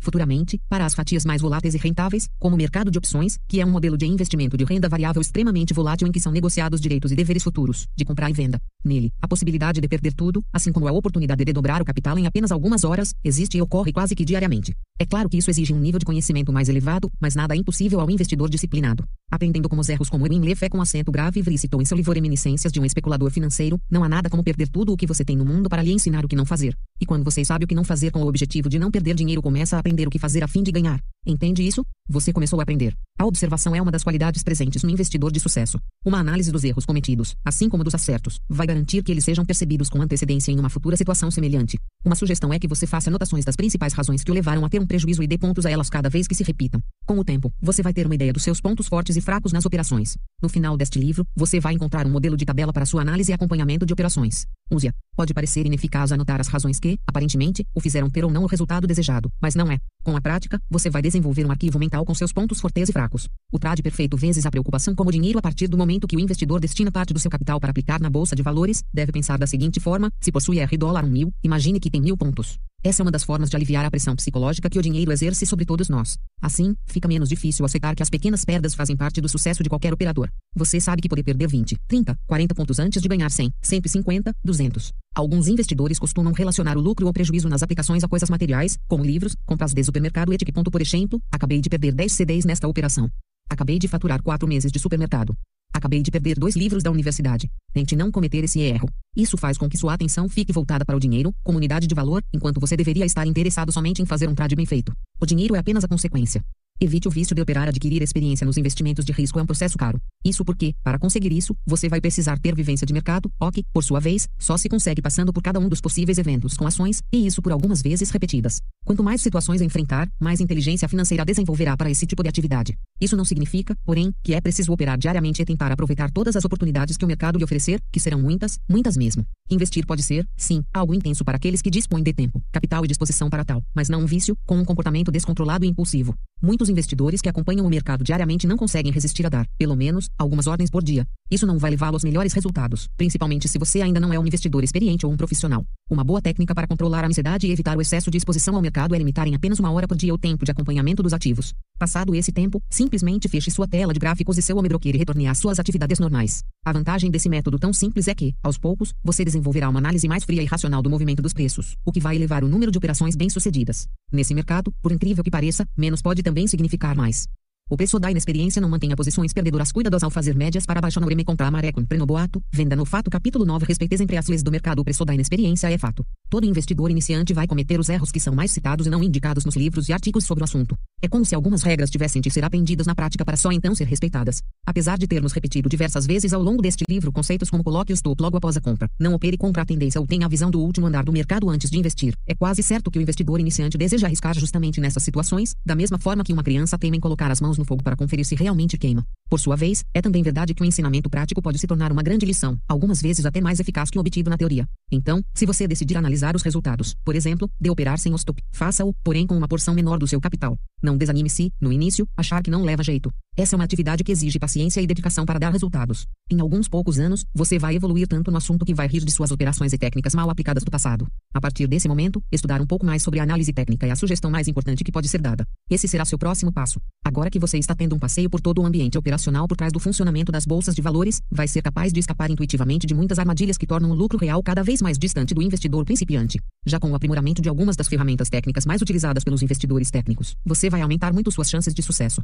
[0.00, 3.66] futuramente, para as fatias mais voláteis e rentáveis, como o mercado de opções, que é
[3.66, 7.16] um modelo de investimento de renda variável extremamente volátil em que são negociados direitos e
[7.16, 8.60] deveres futuros, de comprar e venda.
[8.84, 12.26] Nele, a possibilidade de perder tudo, assim como a oportunidade de dobrar o capital em
[12.26, 14.74] apenas algumas horas, existe e ocorre quase que diariamente.
[14.98, 17.98] É claro que isso exige um nível de conhecimento mais elevado, mas nada é impossível
[17.98, 19.04] ao investidor disciplinado.
[19.30, 21.96] Aprendendo como os erros como Edwin Leff é com acento grave e citou em seu
[21.96, 25.24] livro Reminiscências de um especulador financeiro, não há nada como perder tudo o que você
[25.24, 26.76] tem no mundo para lhe ensinar o que não fazer.
[27.00, 29.42] E quando você sabe o que não fazer com o objetivo de não perder dinheiro
[29.42, 31.00] começa a aprender o que fazer a fim de ganhar.
[31.26, 31.84] Entende isso?
[32.08, 32.94] Você começou a aprender.
[33.18, 35.80] A observação é uma das qualidades presentes no investidor de sucesso.
[36.04, 39.88] Uma análise dos erros cometidos, assim como dos acertos, vai garantir que eles sejam percebidos
[39.88, 41.78] com antecedência em uma futura situação semelhante.
[42.04, 44.80] Uma sugestão é que você faça anotações das principais razões que o levaram a ter
[44.80, 46.82] um prejuízo e dê pontos a elas cada vez que se repitam.
[47.06, 49.64] Com o tempo, você vai ter uma ideia dos seus pontos fortes e fracos nas
[49.64, 50.16] operações.
[50.42, 53.34] No final deste livro, você vai encontrar um modelo de tabela para sua análise e
[53.34, 54.44] acompanhamento de operações.
[54.70, 54.92] Use-a.
[55.16, 58.86] Pode parecer ineficaz anotar as razões que, aparentemente, o fizeram ter ou não o resultado
[58.86, 59.78] desejado, mas não é.
[60.02, 63.28] Com a prática, você vai desenvolver um arquivo mental com seus pontos fortes e fracos.
[63.52, 66.20] O trade perfeito vezes a preocupação com o dinheiro a partir do momento que o
[66.20, 69.46] investidor destina parte do seu capital para aplicar na bolsa de valores, deve pensar da
[69.46, 72.58] seguinte forma: se possui R dólar 1 mil, imagine que tem mil pontos.
[72.86, 75.64] Essa é uma das formas de aliviar a pressão psicológica que o dinheiro exerce sobre
[75.64, 76.18] todos nós.
[76.38, 79.94] Assim, fica menos difícil aceitar que as pequenas perdas fazem parte do sucesso de qualquer
[79.94, 80.28] operador.
[80.54, 84.92] Você sabe que pode perder 20, 30, 40 pontos antes de ganhar 100, 150, 200.
[85.14, 89.34] Alguns investidores costumam relacionar o lucro ou prejuízo nas aplicações a coisas materiais, como livros,
[89.46, 90.64] compras de supermercado e etiquetas.
[90.70, 93.08] Por exemplo, acabei de perder 10 CDs nesta operação.
[93.48, 95.34] Acabei de faturar 4 meses de supermercado.
[95.74, 97.50] Acabei de perder dois livros da universidade.
[97.72, 98.88] Tente não cometer esse erro.
[99.16, 102.60] Isso faz com que sua atenção fique voltada para o dinheiro, comunidade de valor, enquanto
[102.60, 104.92] você deveria estar interessado somente em fazer um trade bem feito.
[105.20, 106.40] O dinheiro é apenas a consequência.
[106.80, 110.00] Evite o vício de operar adquirir experiência nos investimentos de risco é um processo caro.
[110.24, 113.84] Isso porque, para conseguir isso, você vai precisar ter vivência de mercado, o que, por
[113.84, 117.26] sua vez, só se consegue passando por cada um dos possíveis eventos com ações, e
[117.26, 118.62] isso por algumas vezes repetidas.
[118.86, 122.74] Quanto mais situações enfrentar, mais inteligência financeira desenvolverá para esse tipo de atividade.
[122.98, 126.96] Isso não significa, porém, que é preciso operar diariamente e tentar aproveitar todas as oportunidades
[126.96, 129.26] que o mercado lhe oferecer, que serão muitas, muitas mesmo.
[129.50, 133.28] Investir pode ser, sim, algo intenso para aqueles que dispõem de tempo, capital e disposição
[133.28, 136.14] para tal, mas não um vício, com um comportamento descontrolado e impulsivo.
[136.42, 140.46] Muitos investidores que acompanham o mercado diariamente não conseguem resistir a dar, pelo menos, algumas
[140.46, 141.06] ordens por dia.
[141.30, 144.62] Isso não vai levá-lo aos melhores resultados, principalmente se você ainda não é um investidor
[144.62, 145.64] experiente ou um profissional.
[145.90, 148.94] Uma boa técnica para controlar a ansiedade e evitar o excesso de exposição ao mercado
[148.94, 151.54] é limitar em apenas uma hora por dia o tempo de acompanhamento dos ativos.
[151.78, 155.38] Passado esse tempo, simplesmente feche sua tela de gráficos e seu omebroqueiro e retorne às
[155.38, 156.44] suas atividades normais.
[156.64, 160.24] A vantagem desse método tão simples é que, aos poucos, você desenvolverá uma análise mais
[160.24, 163.16] fria e racional do movimento dos preços, o que vai elevar o número de operações
[163.16, 163.88] bem-sucedidas.
[164.12, 167.26] Nesse mercado, por incrível que pareça, menos pode também significar mais.
[167.70, 171.06] O preço da inexperiência não mantenha posições perdedoras cuidados ao fazer médias para baixo no
[171.06, 174.26] ureme contra a maré com preno boato, venda no fato capítulo 9 respeitez entre as
[174.26, 176.04] leis do mercado o preço da inexperiência é fato.
[176.28, 179.56] Todo investidor iniciante vai cometer os erros que são mais citados e não indicados nos
[179.56, 180.76] livros e artigos sobre o assunto.
[181.00, 183.86] É como se algumas regras tivessem de ser aprendidas na prática para só então ser
[183.86, 184.42] respeitadas.
[184.66, 188.22] Apesar de termos repetido diversas vezes ao longo deste livro conceitos como coloque o stop
[188.22, 190.86] logo após a compra, não opere contra a tendência ou tenha a visão do último
[190.86, 194.38] andar do mercado antes de investir, é quase certo que o investidor iniciante deseja arriscar
[194.38, 197.64] justamente nessas situações, da mesma forma que uma criança teme em colocar as mãos no
[197.64, 199.04] fogo para conferir se realmente queima.
[199.28, 202.26] Por sua vez, é também verdade que o ensinamento prático pode se tornar uma grande
[202.26, 204.68] lição, algumas vezes até mais eficaz que o obtido na teoria.
[204.92, 209.26] Então, se você decidir analisar os resultados, por exemplo, de operar sem stop, faça-o, porém
[209.26, 210.56] com uma porção menor do seu capital.
[210.82, 213.10] Não desanime se, no início, achar que não leva jeito.
[213.36, 216.06] Essa é uma atividade que exige paciência e dedicação para dar resultados.
[216.30, 219.32] Em alguns poucos anos, você vai evoluir tanto no assunto que vai rir de suas
[219.32, 221.06] operações e técnicas mal aplicadas do passado.
[221.32, 224.30] A partir desse momento, estudar um pouco mais sobre a análise técnica é a sugestão
[224.30, 225.44] mais importante que pode ser dada.
[225.68, 226.78] Esse será seu próximo passo.
[227.04, 229.78] Agora que você está tendo um passeio por todo o ambiente operacional por trás do
[229.78, 233.66] funcionamento das bolsas de valores, vai ser capaz de escapar intuitivamente de muitas armadilhas que
[233.66, 236.40] tornam o lucro real cada vez mais distante do investidor principiante.
[236.64, 240.70] Já com o aprimoramento de algumas das ferramentas técnicas mais utilizadas pelos investidores técnicos, você
[240.70, 242.22] vai aumentar muito suas chances de sucesso.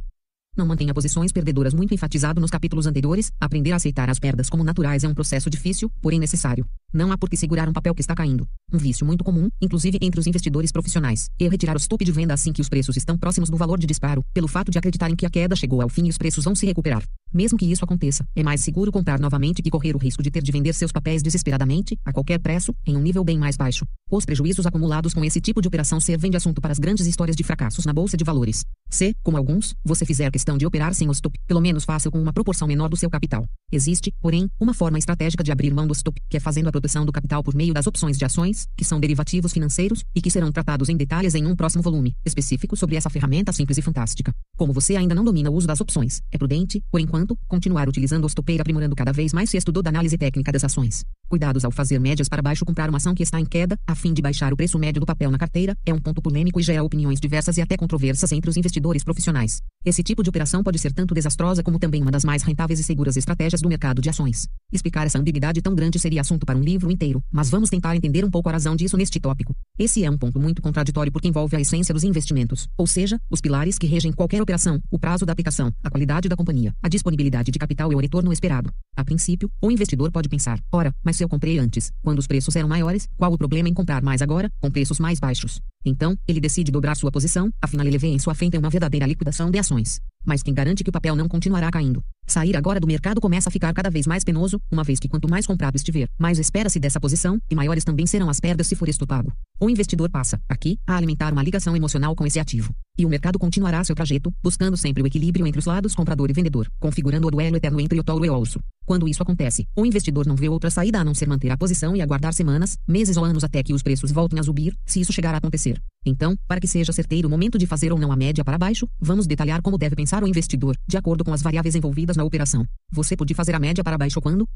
[0.57, 3.31] Não mantenha posições perdedoras muito enfatizado nos capítulos anteriores.
[3.39, 6.65] Aprender a aceitar as perdas como naturais é um processo difícil, porém necessário.
[6.91, 8.47] Não há por que segurar um papel que está caindo.
[8.73, 12.33] Um vício muito comum, inclusive entre os investidores profissionais, é retirar o stop de venda
[12.33, 15.25] assim que os preços estão próximos do valor de disparo, pelo fato de acreditarem que
[15.25, 17.03] a queda chegou ao fim e os preços vão se recuperar.
[17.33, 20.41] Mesmo que isso aconteça, é mais seguro comprar novamente que correr o risco de ter
[20.41, 23.85] de vender seus papéis desesperadamente, a qualquer preço, em um nível bem mais baixo.
[24.09, 27.35] Os prejuízos acumulados com esse tipo de operação servem de assunto para as grandes histórias
[27.35, 28.65] de fracassos na bolsa de valores.
[28.89, 32.21] Se, como alguns, você fizer questão de operar sem o stop, pelo menos faça com
[32.21, 33.45] uma proporção menor do seu capital.
[33.71, 37.05] Existe, porém, uma forma estratégica de abrir mão do stop, que é fazendo a proteção
[37.05, 40.51] do capital por meio das opções de ações, que são derivativos financeiros, e que serão
[40.51, 44.33] tratados em detalhes em um próximo volume específico sobre essa ferramenta simples e fantástica.
[44.57, 48.23] Como você ainda não domina o uso das opções, é prudente, por enquanto, continuar utilizando
[48.25, 51.03] o stop aprimorando cada vez mais se estudou da análise técnica das ações.
[51.27, 54.13] Cuidados ao fazer médias para baixo comprar uma ação que está em queda, a fim
[54.13, 56.83] de baixar o preço médio do papel na carteira, é um ponto polêmico e gera
[56.83, 59.61] opiniões diversas e até controversas entre os investidores profissionais.
[59.85, 62.83] Esse tipo de operação pode ser tanto desastrosa como também uma das mais rentáveis e
[62.83, 64.47] seguras estratégias do mercado de ações.
[64.73, 68.25] Explicar essa ambiguidade tão grande seria assunto para um livro inteiro, mas vamos tentar entender
[68.25, 69.55] um pouco razão disso neste tópico.
[69.77, 73.41] Esse é um ponto muito contraditório porque envolve a essência dos investimentos, ou seja, os
[73.41, 77.51] pilares que regem qualquer operação, o prazo da aplicação, a qualidade da companhia, a disponibilidade
[77.51, 78.71] de capital e o retorno esperado.
[78.95, 82.55] A princípio, o investidor pode pensar: ora, mas se eu comprei antes, quando os preços
[82.55, 85.59] eram maiores, qual o problema em comprar mais agora, com preços mais baixos?
[85.83, 89.49] Então, ele decide dobrar sua posição, afinal ele vê em sua frente uma verdadeira liquidação
[89.49, 89.99] de ações.
[90.25, 92.03] Mas quem garante que o papel não continuará caindo?
[92.27, 95.29] Sair agora do mercado começa a ficar cada vez mais penoso, uma vez que quanto
[95.29, 98.87] mais comprado estiver, mais espera-se dessa posição, e maiores também serão as perdas se for
[98.87, 99.31] estopado.
[99.63, 102.73] O investidor passa, aqui, a alimentar uma ligação emocional com esse ativo.
[102.97, 106.33] E o mercado continuará seu trajeto, buscando sempre o equilíbrio entre os lados comprador e
[106.33, 108.59] vendedor, configurando o duelo eterno entre o touro e o osso.
[108.87, 111.95] Quando isso acontece, o investidor não vê outra saída a não ser manter a posição
[111.95, 115.13] e aguardar semanas, meses ou anos até que os preços voltem a subir, se isso
[115.13, 115.79] chegar a acontecer.
[116.03, 118.87] Então, para que seja certeiro o momento de fazer ou não a média para baixo,
[118.99, 122.65] vamos detalhar como deve pensar o investidor, de acordo com as variáveis envolvidas na operação.
[122.91, 124.47] Você pode fazer a média para baixo quando?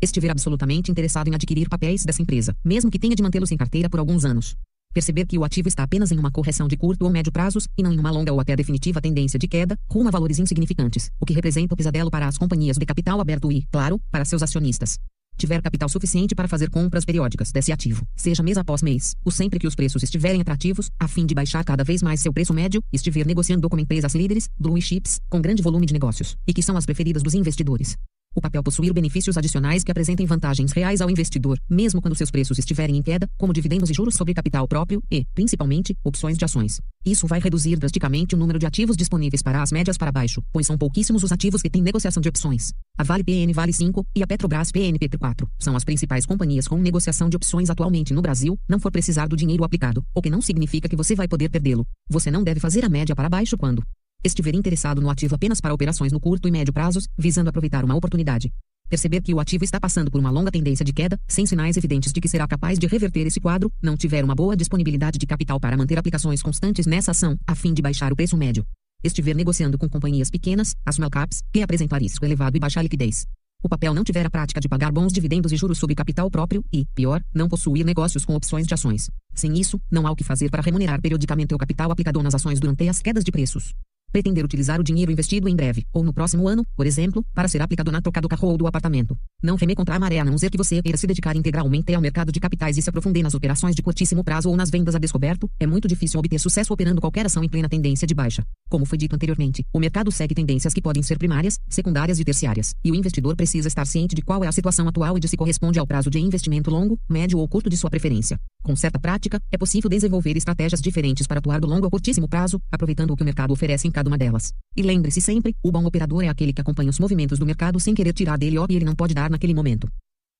[0.00, 3.90] Estiver absolutamente interessado em adquirir papéis dessa empresa, mesmo que tenha de mantê-los em carteira
[3.90, 4.54] por alguns anos.
[4.94, 7.82] Perceber que o ativo está apenas em uma correção de curto ou médio prazos, e
[7.82, 11.26] não em uma longa ou até definitiva tendência de queda, rumo a valores insignificantes, o
[11.26, 14.98] que representa o pesadelo para as companhias de capital aberto e, claro, para seus acionistas
[15.38, 19.58] tiver capital suficiente para fazer compras periódicas desse ativo, seja mês após mês, ou sempre
[19.58, 22.82] que os preços estiverem atrativos, a fim de baixar cada vez mais seu preço médio,
[22.92, 26.76] estiver negociando com empresas líderes, blue chips, com grande volume de negócios, e que são
[26.76, 27.96] as preferidas dos investidores.
[28.38, 32.56] O papel possuir benefícios adicionais que apresentem vantagens reais ao investidor, mesmo quando seus preços
[32.56, 36.80] estiverem em queda, como dividendos e juros sobre capital próprio e, principalmente, opções de ações.
[37.04, 40.68] Isso vai reduzir drasticamente o número de ativos disponíveis para as médias para baixo, pois
[40.68, 42.72] são pouquíssimos os ativos que têm negociação de opções.
[42.96, 47.28] A Vale PN Vale 5 e a Petrobras PNPT4 são as principais companhias com negociação
[47.28, 50.88] de opções atualmente no Brasil, não for precisar do dinheiro aplicado, o que não significa
[50.88, 51.84] que você vai poder perdê-lo.
[52.08, 53.82] Você não deve fazer a média para baixo quando
[54.24, 57.94] estiver interessado no ativo apenas para operações no curto e médio prazos, visando aproveitar uma
[57.94, 58.52] oportunidade.
[58.88, 62.12] Perceber que o ativo está passando por uma longa tendência de queda, sem sinais evidentes
[62.12, 65.60] de que será capaz de reverter esse quadro, não tiver uma boa disponibilidade de capital
[65.60, 68.64] para manter aplicações constantes nessa ação, a fim de baixar o preço médio.
[69.04, 73.26] Estiver negociando com companhias pequenas, as small caps, que apresentar risco elevado e baixa liquidez.
[73.62, 76.64] O papel não tiver a prática de pagar bons dividendos e juros sobre capital próprio
[76.72, 79.10] e, pior, não possuir negócios com opções de ações.
[79.34, 82.58] Sem isso, não há o que fazer para remunerar periodicamente o capital aplicado nas ações
[82.58, 83.74] durante as quedas de preços
[84.12, 87.60] pretender utilizar o dinheiro investido em breve, ou no próximo ano, por exemplo, para ser
[87.62, 89.16] aplicado na troca do carro ou do apartamento.
[89.42, 92.00] Não remer contra a maré a não ser que você queira se dedicar integralmente ao
[92.00, 94.98] mercado de capitais e se aprofundar nas operações de curtíssimo prazo ou nas vendas a
[94.98, 98.44] descoberto, é muito difícil obter sucesso operando qualquer ação em plena tendência de baixa.
[98.68, 102.74] Como foi dito anteriormente, o mercado segue tendências que podem ser primárias, secundárias e terciárias,
[102.84, 105.36] e o investidor precisa estar ciente de qual é a situação atual e de se
[105.36, 108.38] corresponde ao prazo de investimento longo, médio ou curto de sua preferência.
[108.62, 112.60] Com certa prática, é possível desenvolver estratégias diferentes para atuar do longo ao curtíssimo prazo,
[112.70, 114.54] aproveitando o que o mercado oferece em cada uma delas.
[114.76, 117.94] E lembre-se sempre, o bom operador é aquele que acompanha os movimentos do mercado sem
[117.94, 119.88] querer tirar dele o que ele não pode dar naquele momento.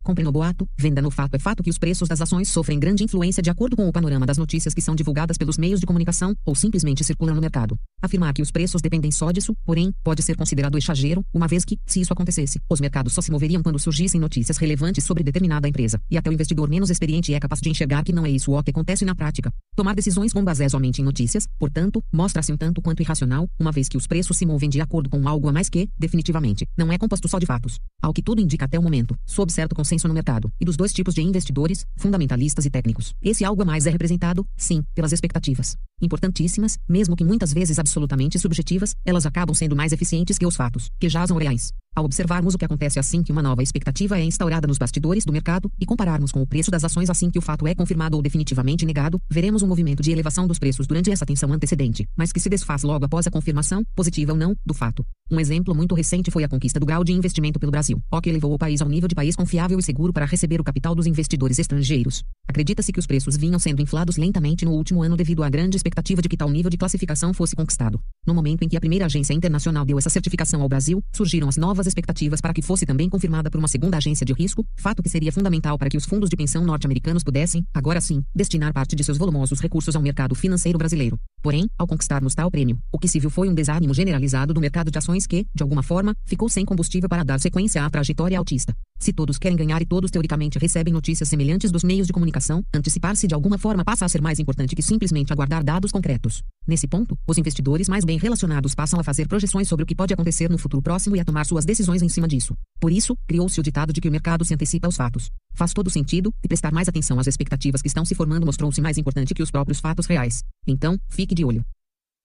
[0.09, 1.35] Compre no boato, venda no fato.
[1.35, 4.25] É fato que os preços das ações sofrem grande influência de acordo com o panorama
[4.25, 7.77] das notícias que são divulgadas pelos meios de comunicação ou simplesmente circulam no mercado.
[8.01, 11.77] Afirmar que os preços dependem só disso, porém, pode ser considerado exagero, uma vez que,
[11.85, 16.01] se isso acontecesse, os mercados só se moveriam quando surgissem notícias relevantes sobre determinada empresa,
[16.11, 18.63] e até o investidor menos experiente é capaz de enxergar que não é isso o
[18.63, 19.53] que acontece na prática.
[19.77, 23.91] Tomar decisões com base somente em notícias, portanto, mostra-se um tanto quanto irracional, uma vez
[23.91, 26.97] que os preços se movem de acordo com algo a mais que, definitivamente, não é
[26.97, 27.79] composto só de fatos.
[28.01, 30.93] Ao que tudo indica até o momento, sob certo consenso no mercado, e dos dois
[30.93, 33.15] tipos de investidores, fundamentalistas e técnicos.
[33.21, 35.77] Esse algo a mais é representado, sim, pelas expectativas.
[36.01, 40.91] Importantíssimas, mesmo que muitas vezes absolutamente subjetivas, elas acabam sendo mais eficientes que os fatos,
[41.01, 41.73] que são reais.
[41.99, 45.33] Ao observarmos o que acontece assim que uma nova expectativa é instaurada nos bastidores do
[45.33, 48.23] mercado e compararmos com o preço das ações assim que o fato é confirmado ou
[48.23, 52.39] definitivamente negado, veremos um movimento de elevação dos preços durante essa tensão antecedente, mas que
[52.39, 55.05] se desfaz logo após a confirmação, positiva ou não, do fato.
[55.29, 58.31] Um exemplo muito recente foi a conquista do grau de investimento pelo Brasil, o que
[58.31, 61.07] elevou o país ao nível de país confiável e seguro para receber o capital dos
[61.07, 62.23] investidores estrangeiros.
[62.49, 66.23] Acredita-se que os preços vinham sendo inflados lentamente no último ano devido à grande expectativa
[66.23, 68.01] de que tal nível de classificação fosse conquistado.
[68.27, 71.59] No momento em que a primeira agência internacional deu essa certificação ao Brasil, surgiram as
[71.59, 75.11] novas expectativas para que fosse também confirmada por uma segunda agência de risco, fato que
[75.11, 79.05] seria fundamental para que os fundos de pensão norte-americanos pudessem, agora sim, destinar parte de
[79.05, 81.19] seus volumosos recursos ao mercado financeiro brasileiro.
[81.43, 84.91] Porém, ao conquistarmos tal prêmio, o que se viu foi um desânimo generalizado do mercado
[84.91, 88.75] de ações que, de alguma forma, ficou sem combustível para dar sequência à trajetória altista.
[88.99, 92.38] Se todos querem ganhar e todos teoricamente recebem notícias semelhantes dos meios de comunicação,
[92.75, 96.43] antecipar-se de alguma forma passa a ser mais importante que simplesmente aguardar dados concretos.
[96.67, 100.15] Nesse ponto, os investidores mais bem relacionados passam a fazer projeções sobre o que pode
[100.15, 102.55] acontecer no futuro próximo e a tomar suas decisões em cima disso.
[102.81, 105.31] Por isso, criou-se o ditado de que o mercado se antecipa aos fatos.
[105.55, 108.99] Faz todo sentido, e prestar mais atenção às expectativas que estão se formando mostrou-se mais
[108.99, 110.45] importante que os próprios fatos reais.
[110.67, 111.65] Então, fique de olho.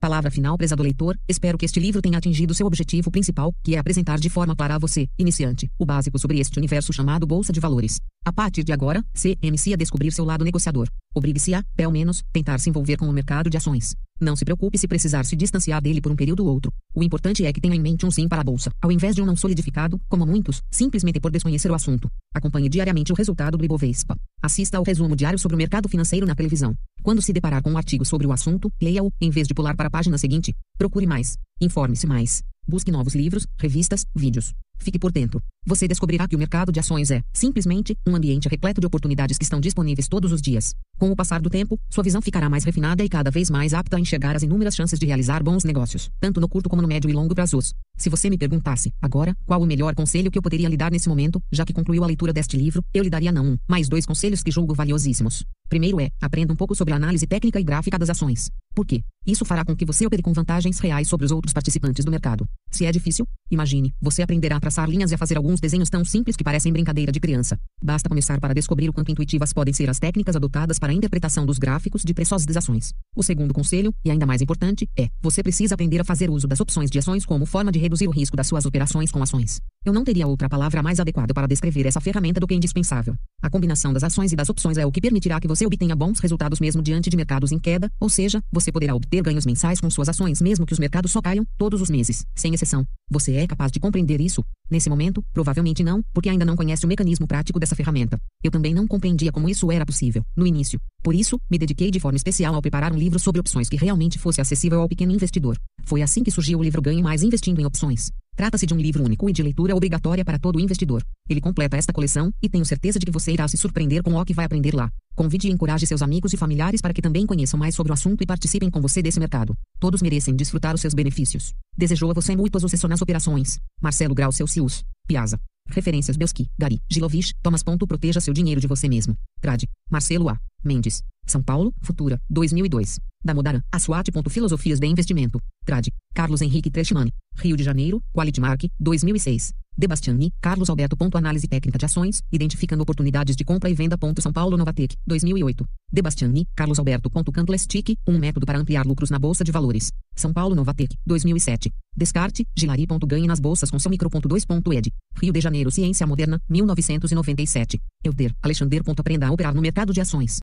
[0.01, 3.77] Palavra final, prezado leitor, espero que este livro tenha atingido seu objetivo principal, que é
[3.77, 7.59] apresentar de forma clara a você, iniciante, o básico sobre este universo chamado Bolsa de
[7.59, 7.99] Valores.
[8.25, 10.89] A partir de agora, CMC a descobrir seu lado negociador.
[11.15, 13.95] Obrigue-se a, pelo menos, tentar se envolver com o mercado de ações.
[14.23, 16.71] Não se preocupe se precisar se distanciar dele por um período ou outro.
[16.95, 19.21] O importante é que tenha em mente um sim para a bolsa, ao invés de
[19.21, 22.09] um não solidificado, como muitos, simplesmente por desconhecer o assunto.
[22.33, 24.15] Acompanhe diariamente o resultado do Ibovespa.
[24.41, 26.73] Assista ao resumo diário sobre o mercado financeiro na televisão.
[27.03, 29.87] Quando se deparar com um artigo sobre o assunto, leia-o, em vez de pular para
[29.87, 30.55] a página seguinte.
[30.77, 31.37] Procure mais.
[31.59, 32.41] Informe-se mais.
[32.67, 34.53] Busque novos livros, revistas, vídeos.
[34.79, 35.41] Fique por dentro.
[35.65, 39.43] Você descobrirá que o mercado de ações é, simplesmente, um ambiente repleto de oportunidades que
[39.43, 40.73] estão disponíveis todos os dias.
[40.97, 43.95] Com o passar do tempo, sua visão ficará mais refinada e cada vez mais apta
[43.95, 47.09] a enxergar as inúmeras chances de realizar bons negócios, tanto no curto como no médio
[47.09, 47.73] e longo prazos.
[47.97, 51.07] Se você me perguntasse, agora, qual o melhor conselho que eu poderia lhe dar nesse
[51.07, 54.05] momento, já que concluiu a leitura deste livro, eu lhe daria não um, mais dois
[54.05, 55.45] conselhos que julgo valiosíssimos.
[55.69, 58.49] Primeiro é, aprenda um pouco sobre a análise técnica e gráfica das ações.
[58.75, 59.01] Por quê?
[59.25, 62.45] Isso fará com que você opere com vantagens reais sobre os outros participantes do mercado.
[62.69, 66.03] Se é difícil, imagine, você aprenderá a traçar linhas e a fazer alguns desenhos tão
[66.03, 67.57] simples que parecem brincadeira de criança.
[67.81, 71.45] Basta começar para descobrir o quanto intuitivas podem ser as técnicas adotadas para a interpretação
[71.45, 72.93] dos gráficos de preços das ações.
[73.15, 76.59] O segundo conselho, e ainda mais importante, é: você precisa aprender a fazer uso das
[76.59, 79.61] opções de ações como forma de reduzir o risco das suas operações com ações.
[79.85, 83.15] Eu não teria outra palavra mais adequada para descrever essa ferramenta do que indispensável.
[83.41, 86.19] A combinação das ações e das opções é o que permitirá que você obtenha bons
[86.19, 89.89] resultados mesmo diante de mercados em queda, ou seja, você poderá obter ganhos mensais com
[89.89, 92.85] suas ações mesmo que os mercados só caiam todos os meses, sem exceção.
[93.09, 94.43] Você é capaz de compreender isso?
[94.69, 98.17] Nesse momento, provavelmente não, porque ainda não conhece o mecanismo prático dessa ferramenta.
[98.43, 100.79] Eu também não compreendia como isso era possível, no início.
[101.03, 104.17] Por isso, me dediquei de forma especial ao preparar um livro sobre opções que realmente
[104.17, 105.57] fosse acessível ao pequeno investidor.
[105.83, 108.11] Foi assim que surgiu o livro Ganhe Mais Investindo em Opções.
[108.35, 111.05] Trata-se de um livro único e de leitura obrigatória para todo investidor.
[111.29, 114.25] Ele completa esta coleção, e tenho certeza de que você irá se surpreender com o
[114.25, 114.91] que vai aprender lá.
[115.15, 118.23] Convide e encoraje seus amigos e familiares para que também conheçam mais sobre o assunto
[118.23, 119.55] e participem com você desse mercado.
[119.79, 121.53] Todos merecem desfrutar os seus benefícios.
[121.77, 123.59] Desejou a você muito sucesso nas operações.
[123.81, 124.83] Marcelo Grau Celsius.
[125.07, 125.39] Piazza.
[125.69, 127.63] Referências Belsky, Gari, Gilovich, Thomas.
[127.63, 129.15] Proteja seu dinheiro de você mesmo.
[129.39, 129.69] Trade.
[129.89, 130.37] Marcelo A.
[130.63, 131.03] Mendes.
[131.25, 132.99] São Paulo, Futura, 2002.
[133.23, 134.11] Da Modaran, a SWAT.
[134.29, 135.39] Filosofias de Investimento.
[135.65, 135.93] Trade.
[136.13, 137.13] Carlos Henrique Trechmani.
[137.35, 139.53] Rio de Janeiro, Quality Mark, 2006.
[139.75, 140.95] Debastiani, Carlos Alberto.
[141.15, 143.97] Análise técnica de ações, identificando oportunidades de compra e venda.
[144.19, 145.65] São Paulo Novatec, 2008.
[145.91, 147.09] Debastiani, Carlos Alberto.
[147.09, 149.91] Candlestick, um método para ampliar lucros na Bolsa de Valores.
[150.15, 151.71] São Paulo Novatec, 2007.
[151.95, 152.85] Descarte, Gilari.
[153.07, 154.09] Ganhe nas bolsas com seu micro.
[154.09, 154.91] 2.ed.
[155.19, 157.79] Rio de Janeiro Ciência Moderna, 1997.
[158.03, 158.81] Euter, Alexander.
[158.85, 160.41] Aprenda a operar no mercado de ações.